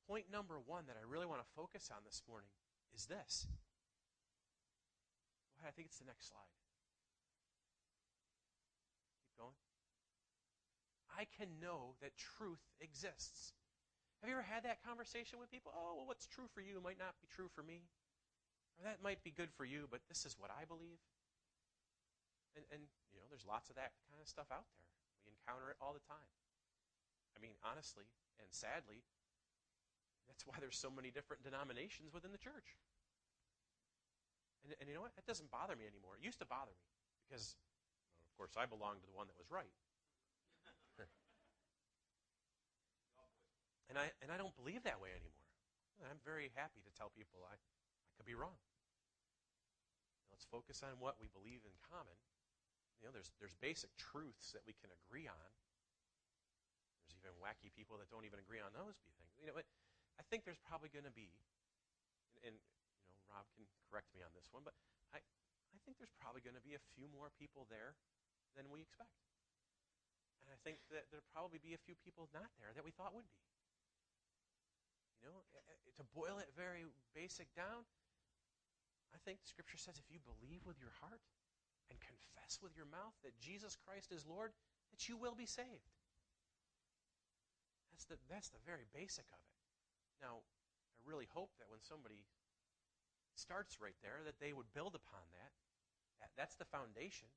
[0.09, 2.53] Point number one that I really want to focus on this morning
[2.95, 3.49] is this.
[5.57, 6.53] Well, I think it's the next slide.
[9.25, 9.57] Keep going.
[11.17, 13.55] I can know that truth exists.
[14.21, 15.73] Have you ever had that conversation with people?
[15.77, 17.85] Oh, well, what's true for you might not be true for me.
[18.79, 20.99] Or that might be good for you, but this is what I believe.
[22.55, 24.87] And, and, you know, there's lots of that kind of stuff out there.
[25.27, 26.31] We encounter it all the time.
[27.35, 28.07] I mean, honestly
[28.38, 29.03] and sadly,
[30.27, 32.79] that's why there's so many different denominations within the church.
[34.64, 35.14] And, and you know what?
[35.14, 36.17] That doesn't bother me anymore.
[36.19, 36.88] It used to bother me
[37.27, 37.55] because,
[38.19, 39.71] well, of course, I belonged to the one that was right.
[43.90, 45.45] and I and I don't believe that way anymore.
[46.03, 48.59] I'm very happy to tell people I, I could be wrong.
[50.29, 52.19] Let's focus on what we believe in common.
[53.01, 55.51] You know, there's there's basic truths that we can agree on.
[57.05, 59.29] There's even wacky people that don't even agree on those things.
[59.41, 61.29] You know, I think there's probably going to be,
[62.45, 62.55] and, and
[63.05, 64.73] you know, Rob can correct me on this one, but
[65.13, 67.99] I, I think there's probably going to be a few more people there
[68.55, 69.11] than we expect.
[70.45, 73.17] And I think that there'll probably be a few people not there that we thought
[73.17, 73.43] would be.
[75.25, 76.85] You know, eh, eh, to boil it very
[77.17, 77.89] basic down,
[79.15, 81.23] I think Scripture says if you believe with your heart
[81.90, 84.53] and confess with your mouth that Jesus Christ is Lord,
[84.92, 85.90] that you will be saved.
[87.92, 89.55] That's the, that's the very basic of it.
[90.20, 92.25] Now, I really hope that when somebody
[93.35, 95.53] starts right there, that they would build upon that.
[96.23, 97.29] that that's the foundation.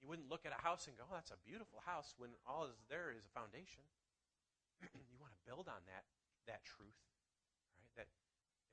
[0.00, 2.68] You wouldn't look at a house and go, oh, that's a beautiful house, when all
[2.68, 3.84] is there is a foundation.
[5.10, 6.04] you want to build on that,
[6.44, 7.00] that truth,
[7.80, 7.88] right?
[7.96, 8.08] That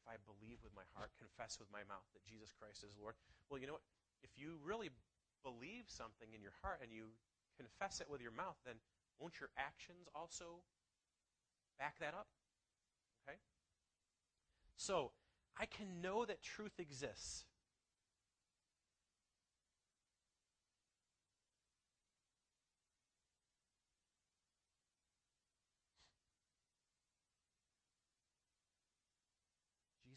[0.04, 3.16] if I believe with my heart, confess with my mouth that Jesus Christ is Lord.
[3.48, 3.88] Well, you know what?
[4.24, 4.90] If you really
[5.44, 7.12] believe something in your heart and you
[7.58, 8.76] confess it with your mouth, then
[9.20, 10.64] won't your actions also
[11.78, 12.28] back that up?
[13.28, 13.38] Okay?
[14.76, 15.12] So,
[15.60, 17.46] I can know that truth exists.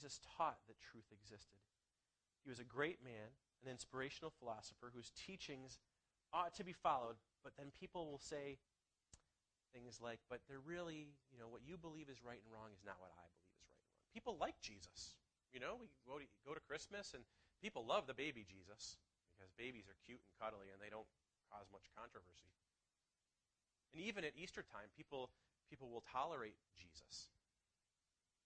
[0.06, 1.58] Jesus taught that truth existed.
[2.44, 5.78] He was a great man, an inspirational philosopher whose teachings
[6.32, 8.58] ought to be followed, but then people will say
[9.72, 12.82] things like, but they're really, you know, what you believe is right and wrong is
[12.84, 14.12] not what I believe is right and wrong.
[14.16, 15.16] People like Jesus.
[15.52, 17.24] You know, we go to, go to Christmas and
[17.60, 19.00] people love the baby Jesus
[19.32, 21.08] because babies are cute and cuddly and they don't
[21.48, 22.52] cause much controversy.
[23.96, 25.32] And even at Easter time, people,
[25.68, 27.32] people will tolerate Jesus.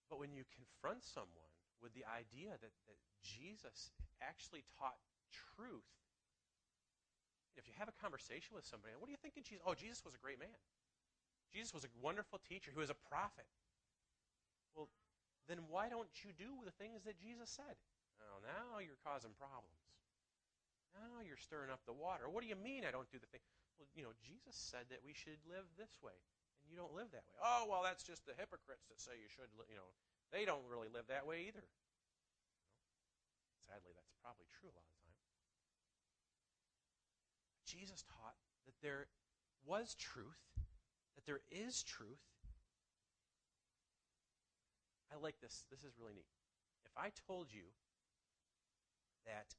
[0.07, 1.50] But when you confront someone
[1.81, 3.91] with the idea that, that Jesus
[4.21, 4.97] actually taught
[5.57, 5.89] truth,
[7.59, 9.65] if you have a conversation with somebody, what do you think of Jesus?
[9.67, 10.55] Oh, Jesus was a great man.
[11.51, 12.71] Jesus was a wonderful teacher.
[12.71, 13.49] He was a prophet.
[14.71, 14.87] Well,
[15.51, 17.75] then why don't you do the things that Jesus said?
[18.23, 19.75] Oh, now you're causing problems.
[20.95, 22.31] Now you're stirring up the water.
[22.31, 23.43] What do you mean I don't do the thing?
[23.79, 26.15] Well, you know, Jesus said that we should live this way,
[26.63, 27.39] and you don't live that way.
[27.43, 29.91] Oh, well, that's just the hypocrites that say you should, you know,
[30.31, 31.63] they don't really live that way either.
[33.67, 35.23] Sadly, that's probably true a lot of the time.
[37.67, 39.07] Jesus taught that there
[39.63, 40.51] was truth
[41.15, 42.21] that there is truth.
[45.11, 45.65] I like this.
[45.69, 46.25] This is really neat.
[46.85, 47.67] If I told you
[49.25, 49.53] that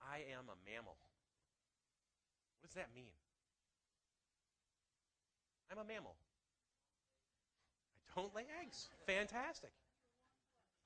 [0.00, 0.96] I am a mammal,
[2.60, 3.12] what does that mean?
[5.70, 6.16] I'm a mammal.
[8.08, 8.88] I don't lay eggs.
[9.06, 9.72] Fantastic.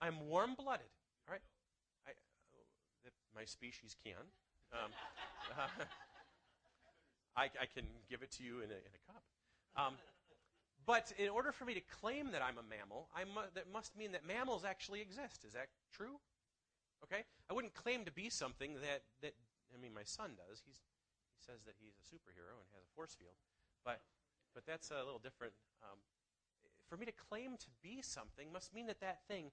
[0.00, 0.90] I'm warm blooded.
[1.28, 1.42] All right.
[2.06, 2.12] I,
[3.34, 4.20] my species can.
[4.72, 4.90] Um,
[5.56, 5.68] uh,
[7.36, 9.22] I, I, can give it to you in a, in a cup.
[9.76, 9.94] Um,
[10.86, 13.96] but in order for me to claim that I'm a mammal, I mu- that must
[13.96, 15.44] mean that mammals actually exist.
[15.44, 16.20] Is that true?
[17.04, 17.24] Okay?
[17.50, 19.34] I wouldn't claim to be something that, that
[19.74, 20.62] I mean, my son does.
[20.64, 20.80] He's,
[21.34, 23.36] he says that he's a superhero and has a force field.
[23.84, 24.00] But,
[24.54, 25.52] but that's a little different.
[25.82, 25.98] Um,
[26.88, 29.50] for me to claim to be something must mean that that thing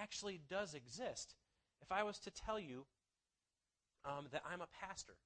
[0.00, 1.34] actually does exist.
[1.82, 2.86] If I was to tell you
[4.04, 5.16] um, that I'm a pastor,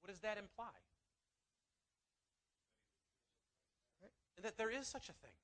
[0.00, 0.72] what does that imply?
[4.42, 5.34] that there is such a thing.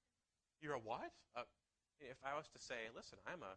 [0.62, 1.10] You're a what?
[1.34, 1.48] Uh,
[1.98, 3.52] if I was to say, listen, I'm a,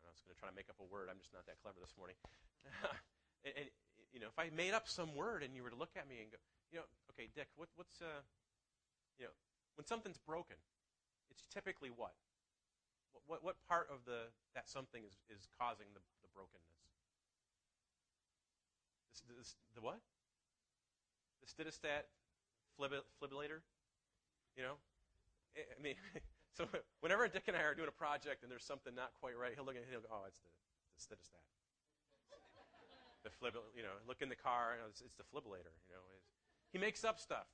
[0.00, 1.12] I was going to try to make up a word.
[1.12, 2.16] I'm just not that clever this morning.
[3.44, 3.68] and, and,
[4.16, 6.24] you know, if I made up some word and you were to look at me
[6.24, 6.40] and go,
[6.72, 8.24] you know, okay, Dick, what, what's, uh,
[9.20, 9.36] you know,
[9.76, 10.56] when something's broken,
[11.28, 12.16] it's typically what?
[13.26, 16.76] What, what, part of the that something is, is causing the, the brokenness?
[19.12, 20.00] This, this, the what?
[21.40, 22.08] The stidostat
[22.76, 23.64] fibrillator?
[24.56, 24.76] You know?
[25.56, 25.96] I mean,
[26.56, 26.68] so
[27.00, 29.64] whenever Dick and I are doing a project and there's something not quite right, he'll
[29.64, 30.50] look at it he'll go, oh, it's the,
[30.96, 31.44] it's the stidostat.
[33.24, 36.04] the flib, you know, look in the car, it's, it's the fibrillator, you know.
[36.72, 37.46] he makes up stuff.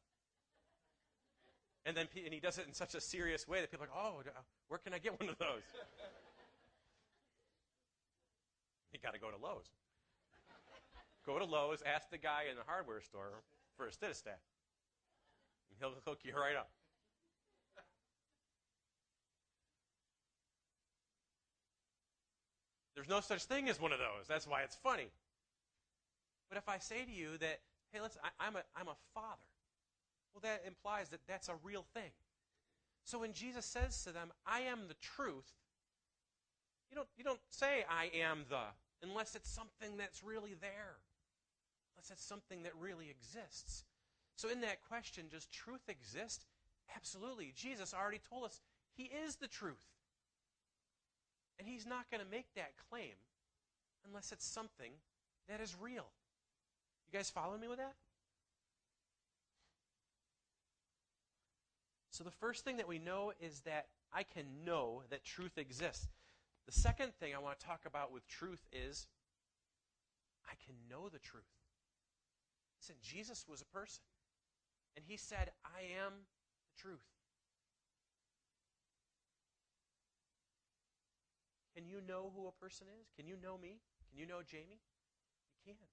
[1.89, 3.97] And then and he does it in such a serious way that people are like,
[3.97, 5.65] oh, uh, where can I get one of those?
[8.93, 9.71] you got to go to Lowe's.
[11.25, 13.41] Go to Lowe's, ask the guy in the hardware store
[13.79, 14.37] for a stidostat.
[15.71, 16.69] And he'll hook you right up.
[22.95, 24.27] There's no such thing as one of those.
[24.29, 25.09] That's why it's funny.
[26.51, 27.61] But if I say to you that,
[27.93, 29.41] hey, listen, I, am a, I'm a father,
[30.35, 32.11] well, that implies that that's a real thing.
[33.05, 35.51] So when Jesus says to them, I am the truth,
[36.91, 38.65] you don't, you don't say, I am the,
[39.03, 40.97] unless it's something that's really there,
[41.95, 43.85] unless it's something that really exists.
[44.37, 46.45] So in that question, does truth exist?
[46.95, 47.53] Absolutely.
[47.57, 48.61] Jesus already told us
[48.95, 49.87] he is the truth.
[51.59, 53.15] And he's not going to make that claim
[54.07, 54.93] unless it's something
[55.49, 56.07] that is real.
[57.11, 57.95] You guys follow me with that?
[62.19, 66.09] So the first thing that we know is that I can know that truth exists.
[66.67, 69.07] The second thing I want to talk about with truth is
[70.45, 71.47] I can know the truth.
[72.83, 74.03] Listen, Jesus was a person,
[74.97, 76.13] and he said, I am
[76.67, 77.07] the truth.
[81.77, 83.07] Can you know who a person is?
[83.17, 83.79] Can you know me?
[84.11, 84.83] Can you know Jamie?
[85.65, 85.87] You can.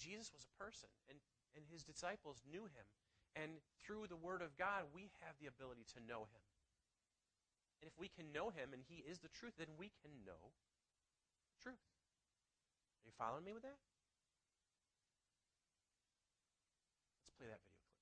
[0.00, 1.18] Jesus was a person, and,
[1.54, 2.88] and his disciples knew him.
[3.36, 6.44] And through the Word of God, we have the ability to know him.
[7.84, 10.40] And if we can know him and he is the truth, then we can know
[11.52, 11.84] the truth.
[13.04, 13.76] Are you following me with that?
[17.28, 18.00] Let's play that video clip.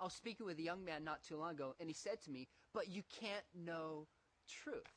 [0.00, 2.30] I was speaking with a young man not too long ago, and he said to
[2.30, 4.08] me, But you can't know
[4.48, 4.96] truth.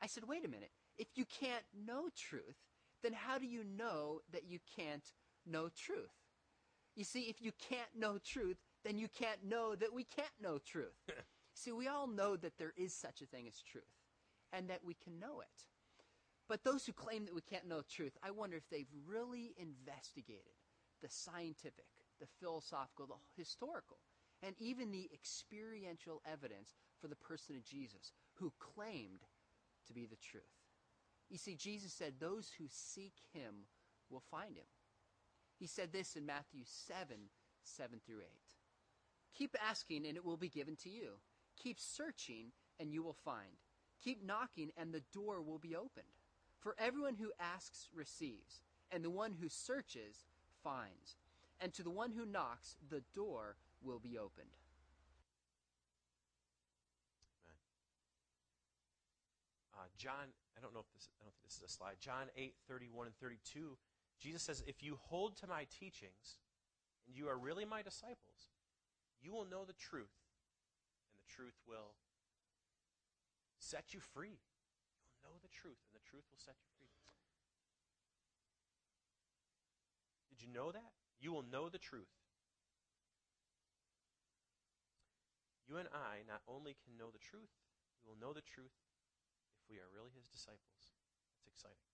[0.00, 0.70] I said, Wait a minute.
[0.98, 2.56] If you can't know truth,
[3.02, 5.12] then how do you know that you can't
[5.44, 6.14] know truth?
[6.96, 10.58] You see, if you can't know truth, then you can't know that we can't know
[10.58, 10.96] truth.
[11.54, 13.84] see, we all know that there is such a thing as truth,
[14.52, 15.64] and that we can know it.
[16.48, 20.54] But those who claim that we can't know truth, I wonder if they've really investigated
[21.02, 21.86] the scientific,
[22.18, 23.98] the philosophical, the historical,
[24.42, 29.20] and even the experiential evidence for the person of Jesus, who claimed
[29.86, 30.44] to be the truth.
[31.28, 33.66] You see, Jesus said, Those who seek him
[34.08, 34.64] will find him.
[35.58, 37.16] He said this in Matthew 7
[37.62, 38.26] 7 through 8.
[39.34, 41.12] Keep asking, and it will be given to you.
[41.56, 43.56] Keep searching, and you will find.
[44.02, 46.06] Keep knocking, and the door will be opened.
[46.60, 50.24] For everyone who asks receives, and the one who searches
[50.62, 51.16] finds.
[51.60, 54.50] And to the one who knocks, the door will be opened.
[59.74, 61.96] Uh, John, I don't know if this, I don't think this is a slide.
[62.00, 63.76] John 8, 31 and 32,
[64.20, 66.40] Jesus says, If you hold to my teachings,
[67.06, 68.50] and you are really my disciples,
[69.20, 70.16] you will know the truth,
[71.12, 71.94] and the truth will
[73.58, 74.38] set you free.
[75.02, 76.90] You'll know the truth, and the truth will set you free.
[80.30, 80.92] Did you know that?
[81.20, 82.12] You will know the truth.
[85.66, 87.50] You and I not only can know the truth,
[88.04, 88.76] we will know the truth
[89.58, 90.94] if we are really his disciples.
[91.42, 91.90] It's exciting.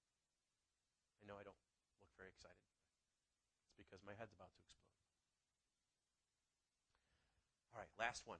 [1.22, 1.56] I know I don't
[2.22, 2.62] very excited.
[3.66, 4.94] It's because my head's about to explode.
[7.74, 8.38] All right, last one.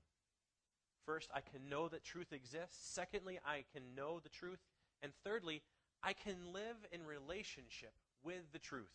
[1.02, 2.78] First, I can know that truth exists.
[2.78, 4.62] Secondly, I can know the truth.
[5.02, 5.62] And thirdly,
[5.98, 7.90] I can live in relationship
[8.22, 8.94] with the truth.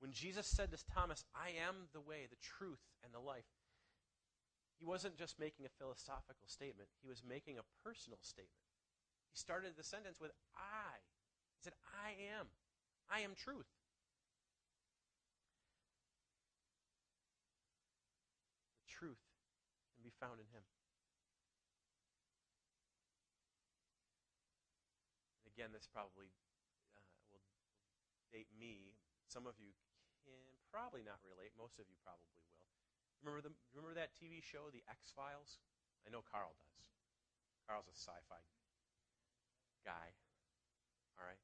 [0.00, 3.46] When Jesus said to Thomas, I am the way, the truth, and the life,
[4.80, 8.71] he wasn't just making a philosophical statement, he was making a personal statement.
[9.32, 11.00] He started the sentence with I.
[11.56, 12.52] He said, I am.
[13.08, 13.72] I am truth.
[18.84, 19.24] The truth
[19.96, 20.60] can be found in him.
[25.40, 26.28] And again, this probably
[26.92, 27.00] uh,
[27.32, 27.48] will
[28.28, 28.92] date me.
[29.32, 29.72] Some of you
[30.28, 30.36] can
[30.68, 31.56] probably not relate.
[31.56, 32.68] Most of you probably will.
[33.24, 35.56] Remember the remember that TV show, The X Files?
[36.04, 36.92] I know Carl does.
[37.64, 38.42] Carl's a sci-fi
[39.84, 40.14] guy.
[41.18, 41.40] All right.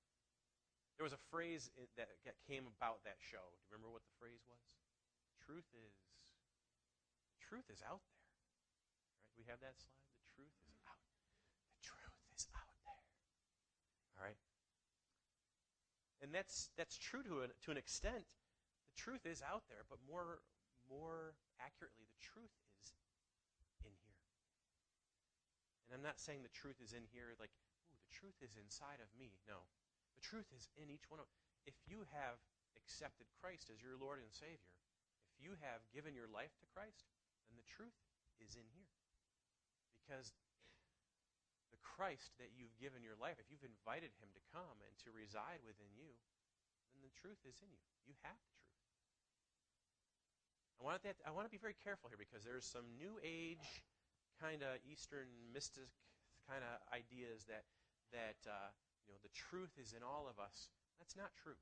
[0.99, 3.43] There was a phrase that came about that show.
[3.43, 4.59] Do you remember what the phrase was?
[5.39, 5.95] Truth is
[7.39, 8.27] truth is out there.
[8.27, 9.39] Right?
[9.39, 10.03] We have that slide.
[10.11, 11.07] The truth is out.
[11.71, 13.07] The truth is out there.
[14.19, 14.41] All right.
[16.19, 18.27] And that's that's true to an, to an extent.
[18.91, 20.43] The truth is out there, but more
[20.91, 22.91] more accurately, the truth is
[23.85, 24.19] in here.
[25.89, 27.53] And I'm not saying the truth is in here like,
[28.13, 29.37] truth is inside of me.
[29.45, 29.65] No.
[30.19, 31.29] The truth is in each one of
[31.69, 32.41] If you have
[32.75, 34.73] accepted Christ as your Lord and Savior,
[35.35, 37.07] if you have given your life to Christ,
[37.47, 37.95] then the truth
[38.41, 38.91] is in here.
[40.03, 40.33] Because
[41.71, 45.13] the Christ that you've given your life, if you've invited him to come and to
[45.13, 46.11] reside within you,
[46.97, 47.85] then the truth is in you.
[48.09, 48.69] You have the truth.
[50.79, 53.83] I want, that, I want to be very careful here because there's some new age
[54.39, 55.91] kind of Eastern mystic
[56.47, 57.67] kind of ideas that
[58.13, 58.71] that uh,
[59.07, 60.69] you know the truth is in all of us.
[60.99, 61.59] That's not true.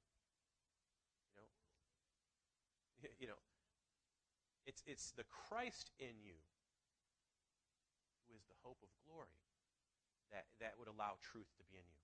[3.03, 3.41] You know, you know,
[4.67, 6.39] it's it's the Christ in you
[8.27, 9.39] who is the hope of glory
[10.33, 12.03] that that would allow truth to be in you.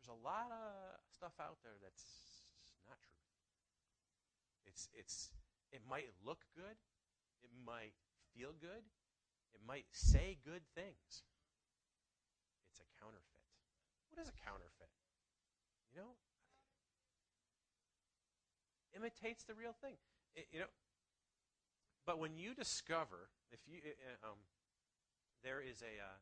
[0.00, 2.06] There's a lot of stuff out there that's
[2.88, 3.22] not true.
[4.66, 5.30] It's it's
[5.72, 6.78] it might look good.
[7.42, 7.94] It might
[8.34, 8.82] feel good.
[9.54, 11.24] It might say good things.
[14.16, 14.88] What is a counterfeit?
[15.92, 16.16] You know,
[18.96, 20.00] imitates the real thing.
[20.34, 20.72] It, you know,
[22.06, 23.82] But when you discover, if you,
[24.24, 24.40] um,
[25.44, 26.16] there is a, uh,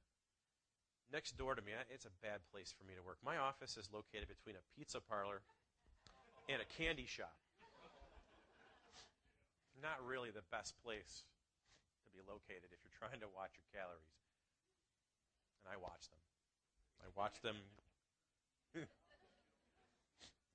[1.12, 3.22] next door to me, it's a bad place for me to work.
[3.22, 5.44] My office is located between a pizza parlor
[6.48, 7.36] and a candy shop.
[9.78, 11.28] Not really the best place
[12.02, 14.16] to be located if you're trying to watch your calories.
[15.62, 16.22] And I watch them.
[17.04, 17.60] I watch them.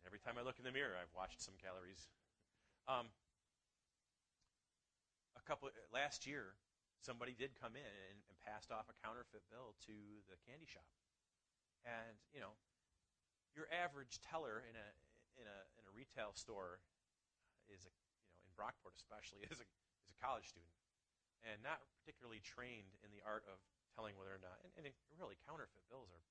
[0.06, 2.08] Every time I look in the mirror, I've watched some calories.
[2.88, 3.12] Um,
[5.36, 6.56] a couple last year,
[7.04, 9.96] somebody did come in and, and passed off a counterfeit bill to
[10.32, 10.88] the candy shop,
[11.84, 12.56] and you know,
[13.56, 14.88] your average teller in a
[15.40, 16.84] in a in a retail store
[17.68, 19.68] is a you know in Brockport especially is a
[20.04, 20.76] is a college student,
[21.44, 23.60] and not particularly trained in the art of
[23.96, 24.60] telling whether or not.
[24.64, 24.84] And, and
[25.20, 26.24] really, counterfeit bills are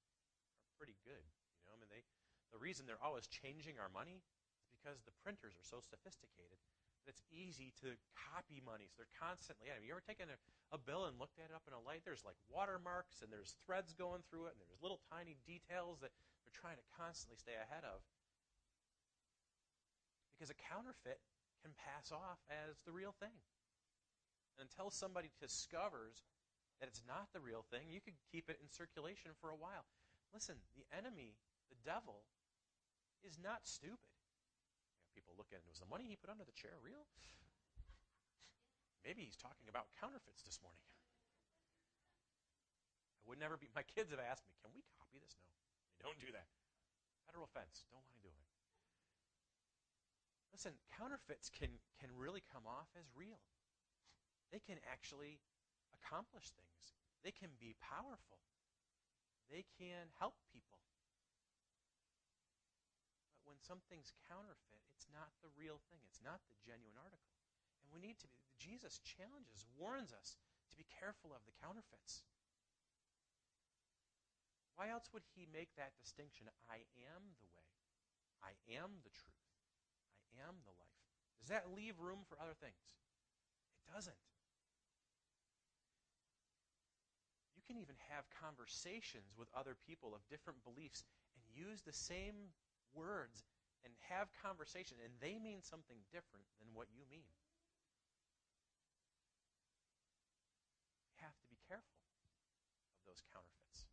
[0.64, 1.24] are pretty good.
[1.64, 2.04] You know, I mean they
[2.52, 6.56] the reason they're always changing our money is because the printers are so sophisticated
[7.04, 8.88] that it's easy to copy money.
[8.88, 9.72] So they're constantly.
[9.72, 10.38] I mean, you ever taken a,
[10.72, 12.04] a bill and looked at it up in a light?
[12.04, 16.12] There's like watermarks and there's threads going through it and there's little tiny details that
[16.44, 18.00] they're trying to constantly stay ahead of.
[20.36, 21.18] Because a counterfeit
[21.64, 23.34] can pass off as the real thing.
[24.54, 26.22] And until somebody discovers
[26.78, 29.86] that it's not the real thing, you could keep it in circulation for a while.
[30.30, 31.34] Listen, the enemy,
[31.70, 32.22] the devil,
[33.24, 34.12] is not stupid
[35.18, 35.66] people look at it.
[35.66, 37.02] Was the money he put under the chair real?
[39.02, 40.86] Maybe he's talking about counterfeits this morning.
[43.18, 43.66] I would never be.
[43.74, 45.50] My kids have asked me, "Can we copy this?" No,
[45.98, 46.46] they don't do that.
[47.26, 47.82] Federal offense.
[47.90, 48.46] Don't want to do it.
[50.54, 53.42] Listen, counterfeits can can really come off as real.
[54.50, 55.42] They can actually
[55.92, 56.94] accomplish things.
[57.22, 58.38] They can be powerful.
[59.50, 60.78] They can help people.
[63.58, 65.98] When something's counterfeit, it's not the real thing.
[66.06, 67.34] It's not the genuine article.
[67.82, 70.38] And we need to be, Jesus challenges, warns us
[70.70, 72.22] to be careful of the counterfeits.
[74.78, 76.46] Why else would he make that distinction?
[76.70, 77.74] I am the way.
[78.46, 79.50] I am the truth.
[80.30, 81.02] I am the life.
[81.42, 82.78] Does that leave room for other things?
[83.74, 84.22] It doesn't.
[87.58, 91.02] You can even have conversations with other people of different beliefs
[91.34, 92.54] and use the same
[92.94, 93.44] words
[93.84, 97.28] and have conversation, and they mean something different than what you mean.
[101.12, 101.98] You have to be careful
[102.92, 103.86] of those counterfeits.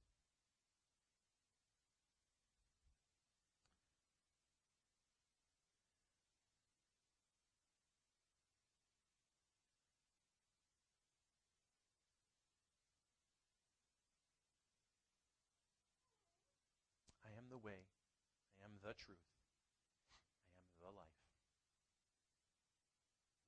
[17.25, 17.87] I am the way,
[18.85, 19.25] I am the truth
[20.77, 21.25] the life.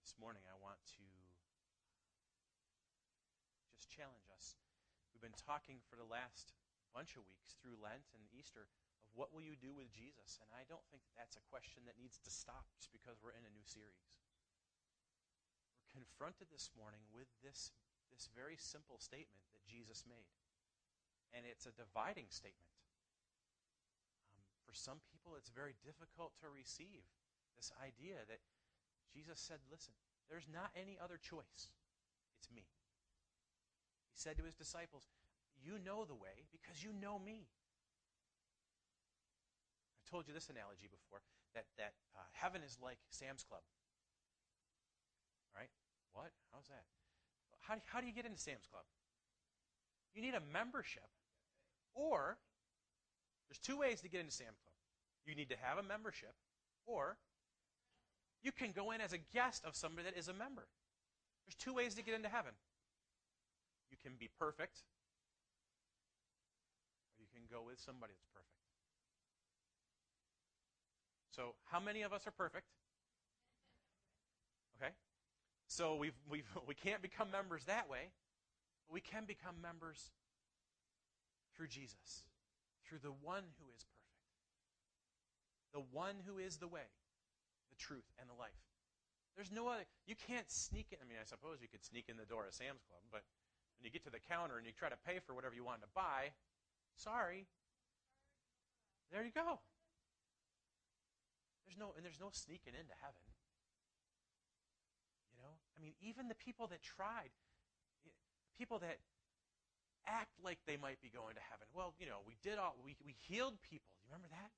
[0.02, 1.06] This morning, I want to
[3.78, 4.58] just challenge us.
[5.14, 6.58] We've been talking for the last
[6.90, 8.70] bunch of weeks through Lent and Easter of
[9.14, 10.42] what will you do with Jesus?
[10.42, 13.38] And I don't think that that's a question that needs to stop just because we're
[13.38, 14.10] in a new series.
[15.78, 17.70] We're confronted this morning with this,
[18.10, 20.34] this very simple statement that Jesus made.
[21.30, 22.77] And it's a dividing statement.
[24.68, 27.08] For some people, it's very difficult to receive
[27.56, 28.44] this idea that
[29.16, 29.96] Jesus said, listen,
[30.28, 31.72] there's not any other choice.
[32.36, 32.68] It's me.
[34.12, 35.08] He said to his disciples,
[35.56, 37.48] You know the way because you know me.
[39.96, 41.24] I've told you this analogy before
[41.56, 43.64] that, that uh, heaven is like Sam's Club.
[45.56, 45.72] All right?
[46.12, 46.36] What?
[46.52, 46.84] How's that?
[47.64, 48.84] How how do you get into Sam's Club?
[50.14, 51.08] You need a membership,
[51.94, 52.38] or
[53.50, 54.74] there's two ways to get into Sam Club.
[55.26, 56.34] You need to have a membership,
[56.86, 57.18] or
[58.42, 60.68] you can go in as a guest of somebody that is a member.
[61.46, 62.52] There's two ways to get into heaven.
[63.92, 64.84] You can be perfect,
[67.12, 68.48] or you can go with somebody that's perfect.
[71.32, 72.66] So, how many of us are perfect?
[74.82, 74.92] Okay?
[75.68, 78.12] So we've, we've, we can't become members that way,
[78.88, 80.12] but we can become members
[81.56, 82.24] through Jesus,
[82.88, 84.32] through the one who is perfect,
[85.76, 86.88] the one who is the way,
[87.70, 88.64] the truth, and the life.
[89.36, 89.86] There's no other.
[90.08, 90.98] You can't sneak in.
[90.98, 93.22] I mean, I suppose you could sneak in the door of Sam's Club, but
[93.78, 95.86] when you get to the counter and you try to pay for whatever you wanted
[95.86, 96.34] to buy,
[96.98, 97.46] sorry.
[99.14, 99.62] There you go.
[101.68, 103.22] There's no and there's no sneaking into heaven.
[105.36, 107.30] You know, I mean, even the people that tried,
[108.58, 108.98] people that
[110.20, 111.68] act like they might be going to heaven.
[111.74, 113.86] Well, you know, we did all we we healed people.
[113.94, 114.52] Do you remember that?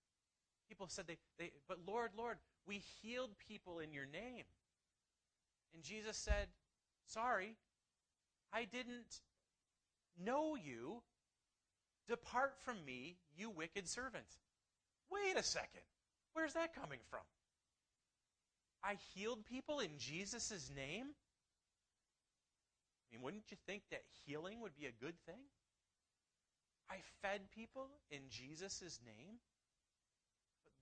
[0.70, 2.38] People said they, they but Lord, Lord,
[2.68, 4.46] we healed people in your name.
[5.74, 6.48] And Jesus said,
[7.06, 7.56] Sorry,
[8.54, 9.22] I didn't
[10.24, 11.02] know you.
[12.08, 14.26] Depart from me, you wicked servant.
[15.12, 15.82] Wait a second.
[16.34, 17.22] Where's that coming from?
[18.84, 21.08] I healed people in Jesus' name?
[23.10, 25.50] I mean, wouldn't you think that healing would be a good thing?
[26.90, 29.42] I fed people in Jesus' name?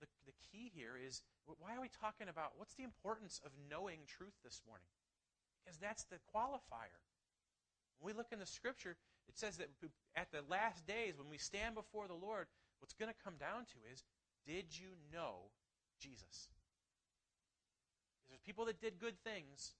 [0.00, 1.22] the, the key here is
[1.58, 4.88] why are we talking about what's the importance of knowing truth this morning?
[5.64, 7.00] Because that's the qualifier.
[7.98, 8.96] When we look in the scripture,
[9.28, 9.68] it says that
[10.16, 12.46] at the last days, when we stand before the Lord,
[12.80, 14.04] what's going to come down to is
[14.46, 15.50] did you know
[16.00, 16.48] Jesus?
[18.28, 19.74] There's people that did good things,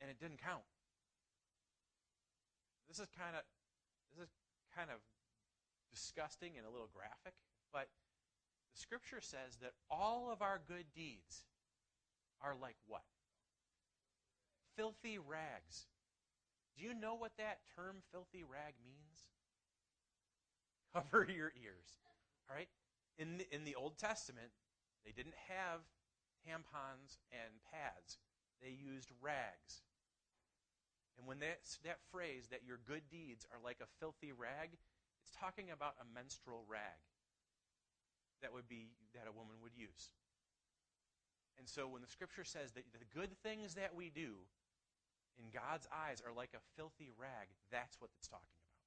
[0.00, 0.66] and it didn't count.
[2.88, 3.42] This is kind of
[4.16, 4.34] this is
[4.74, 4.98] kind of
[5.90, 7.34] disgusting and a little graphic,
[7.72, 7.88] but
[8.72, 11.44] the scripture says that all of our good deeds
[12.40, 13.04] are like what?
[14.76, 15.86] Filthy rags.
[16.76, 19.26] Do you know what that term filthy rag means?
[20.94, 21.98] Cover your ears.
[22.48, 22.68] All right?
[23.18, 24.54] In the, in the Old Testament,
[25.04, 25.80] they didn't have
[26.46, 28.18] tampons and pads.
[28.62, 29.82] They used rags.
[31.18, 34.70] And when that, that phrase, that your good deeds are like a filthy rag,
[35.20, 37.02] it's talking about a menstrual rag
[38.40, 40.14] that would be that a woman would use.
[41.58, 44.46] And so when the scripture says that the good things that we do
[45.42, 48.78] in God's eyes are like a filthy rag, that's what it's talking about.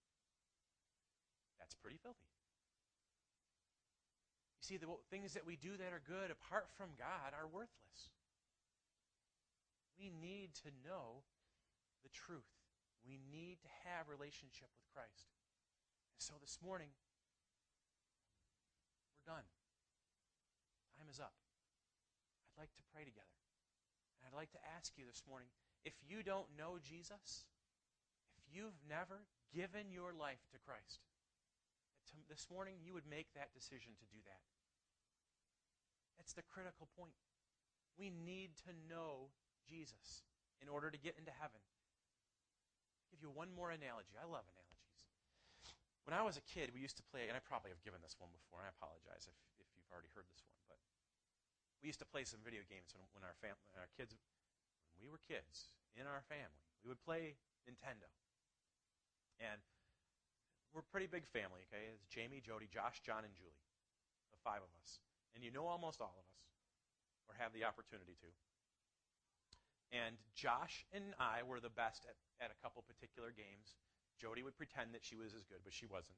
[1.60, 2.32] That's pretty filthy.
[4.64, 8.00] You see, the things that we do that are good apart from God are worthless.
[10.00, 11.28] We need to know
[12.04, 12.48] the truth.
[13.02, 15.34] We need to have relationship with Christ.
[16.14, 16.94] And so this morning,
[19.18, 19.46] we're done.
[20.98, 21.34] Time is up.
[22.54, 23.38] I'd like to pray together.
[24.22, 25.50] And I'd like to ask you this morning
[25.82, 27.50] if you don't know Jesus,
[28.38, 31.02] if you've never given your life to Christ,
[32.30, 34.44] this morning you would make that decision to do that.
[36.20, 37.16] That's the critical point.
[37.98, 39.34] We need to know
[39.66, 40.22] Jesus
[40.62, 41.64] in order to get into heaven.
[43.12, 44.16] Give you one more analogy.
[44.16, 44.72] I love analogies.
[46.08, 48.18] When I was a kid, we used to play, and I probably have given this
[48.18, 50.80] one before, and I apologize if, if you've already heard this one, but
[51.84, 54.18] we used to play some video games when, when our, family, our kids,
[54.98, 56.64] when we were kids, in our family.
[56.84, 57.36] We would play
[57.68, 58.08] Nintendo.
[59.42, 59.60] And
[60.72, 61.92] we're a pretty big family, okay?
[61.92, 63.66] It's Jamie, Jody, Josh, John, and Julie.
[64.32, 65.04] The five of us.
[65.36, 66.42] And you know almost all of us,
[67.28, 68.30] or have the opportunity to.
[69.92, 73.76] And Josh and I were the best at, at a couple particular games.
[74.16, 76.16] Jody would pretend that she was as good, but she wasn't.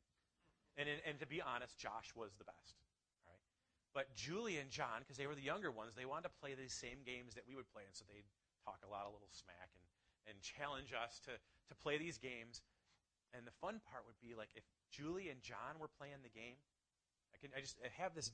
[0.78, 2.78] And, and to be honest, Josh was the best.
[3.26, 3.46] All right?
[3.98, 6.74] But Julie and John, because they were the younger ones, they wanted to play these
[6.74, 7.86] same games that we would play.
[7.86, 8.30] And so they'd
[8.62, 9.86] talk a lot of little smack and,
[10.30, 12.62] and challenge us to, to play these games.
[13.34, 16.62] And the fun part would be like if Julie and John were playing the game,
[17.34, 18.30] I can I just I have this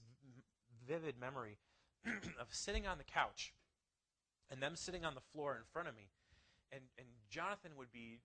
[0.84, 1.58] vivid memory
[2.40, 3.54] of sitting on the couch
[4.52, 6.10] and them sitting on the floor in front of me.
[6.74, 8.22] And, and Jonathan would be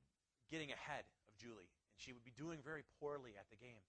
[0.51, 3.81] getting ahead of Julie, and she would be doing very poorly at the game.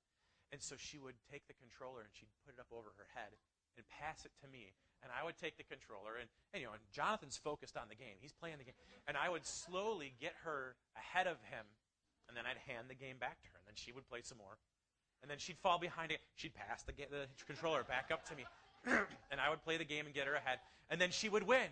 [0.51, 3.36] And so she would take the controller and she'd put it up over her head
[3.75, 4.71] and pass it to me.
[5.03, 6.25] And I would take the controller, and,
[6.55, 8.17] and you know, and Jonathan's focused on the game.
[8.17, 8.79] He's playing the game.
[9.05, 11.67] And I would slowly get her ahead of him,
[12.25, 14.39] and then I'd hand the game back to her, and then she would play some
[14.39, 14.57] more.
[15.21, 16.19] And then she'd fall behind it.
[16.36, 18.45] She'd pass the, the controller back up to me.
[19.31, 20.59] and I would play the game and get her ahead.
[20.89, 21.69] And then she would win.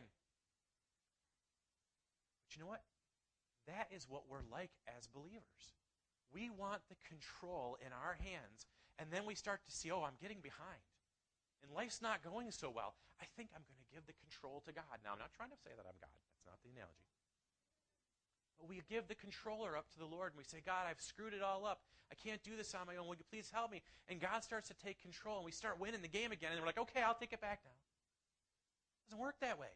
[2.56, 2.84] You know what?
[3.68, 5.76] That is what we're like as believers.
[6.34, 8.66] We want the control in our hands,
[8.98, 10.82] and then we start to see, oh, I'm getting behind.
[11.62, 12.98] And life's not going so well.
[13.22, 15.00] I think I'm going to give the control to God.
[15.06, 16.12] Now, I'm not trying to say that I'm God.
[16.12, 17.08] That's not the analogy.
[18.60, 21.32] But we give the controller up to the Lord, and we say, God, I've screwed
[21.32, 21.86] it all up.
[22.12, 23.08] I can't do this on my own.
[23.08, 23.80] Will you please help me?
[24.12, 26.68] And God starts to take control, and we start winning the game again, and we're
[26.68, 27.72] like, okay, I'll take it back now.
[27.72, 29.72] It doesn't work that way.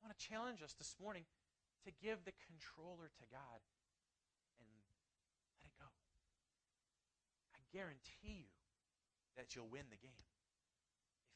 [0.00, 1.28] I want to challenge us this morning
[1.84, 3.60] to give the controller to God
[4.56, 4.68] and
[5.52, 5.92] let it go.
[7.52, 8.56] I guarantee you
[9.36, 10.24] that you'll win the game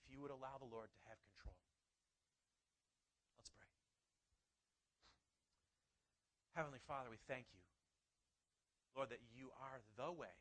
[0.01, 1.57] if you would allow the Lord to have control.
[3.37, 3.69] Let's pray.
[6.57, 7.61] Heavenly Father, we thank you,
[8.97, 10.41] Lord, that you are the way,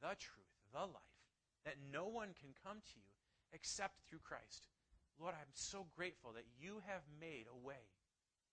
[0.00, 1.20] the truth, the life,
[1.68, 3.12] that no one can come to you
[3.52, 4.72] except through Christ.
[5.18, 7.90] Lord, I'm so grateful that you have made a way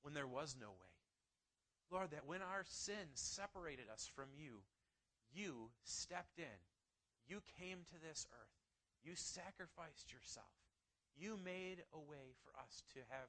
[0.02, 0.96] when there was no way.
[1.90, 4.64] Lord, that when our sins separated us from you,
[5.34, 6.60] you stepped in.
[7.28, 8.58] You came to this earth.
[9.04, 10.54] You sacrificed yourself.
[11.18, 13.28] You made a way for us to have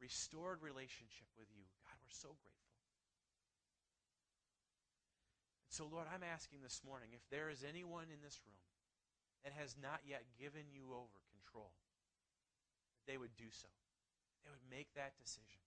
[0.00, 1.62] restored relationship with you.
[1.84, 2.74] God, we're so grateful.
[5.68, 8.64] And so, Lord, I'm asking this morning if there is anyone in this room
[9.44, 11.70] that has not yet given you over control,
[13.00, 13.72] that they would do so.
[14.44, 15.64] They would make that decision.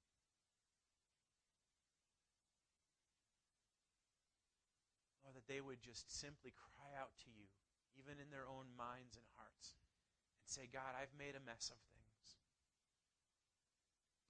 [5.26, 7.50] Lord, that they would just simply cry out to you,
[7.98, 11.82] even in their own minds and hearts, and say, God, I've made a mess of
[11.98, 12.38] things.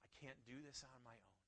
[0.07, 1.43] I can't do this on my own.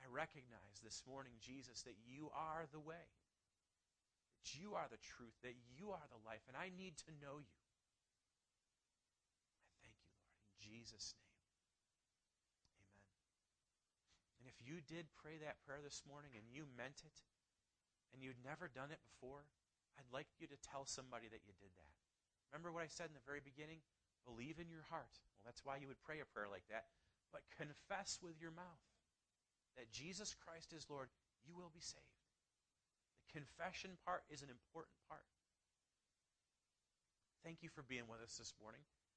[0.00, 3.04] I recognize this morning, Jesus, that you are the way,
[4.40, 7.36] that you are the truth, that you are the life, and I need to know
[7.36, 7.60] you.
[9.76, 11.40] I thank you, Lord, in Jesus' name.
[12.76, 13.08] Amen.
[14.40, 17.16] And if you did pray that prayer this morning and you meant it,
[18.12, 19.46] and you'd never done it before,
[19.98, 21.94] I'd like you to tell somebody that you did that.
[22.50, 23.78] Remember what I said in the very beginning?
[24.26, 25.14] Believe in your heart.
[25.38, 26.90] Well, that's why you would pray a prayer like that.
[27.30, 28.84] But confess with your mouth
[29.78, 31.08] that Jesus Christ is Lord,
[31.46, 32.18] you will be saved.
[33.30, 35.24] The confession part is an important part.
[37.46, 38.82] Thank you for being with us this morning.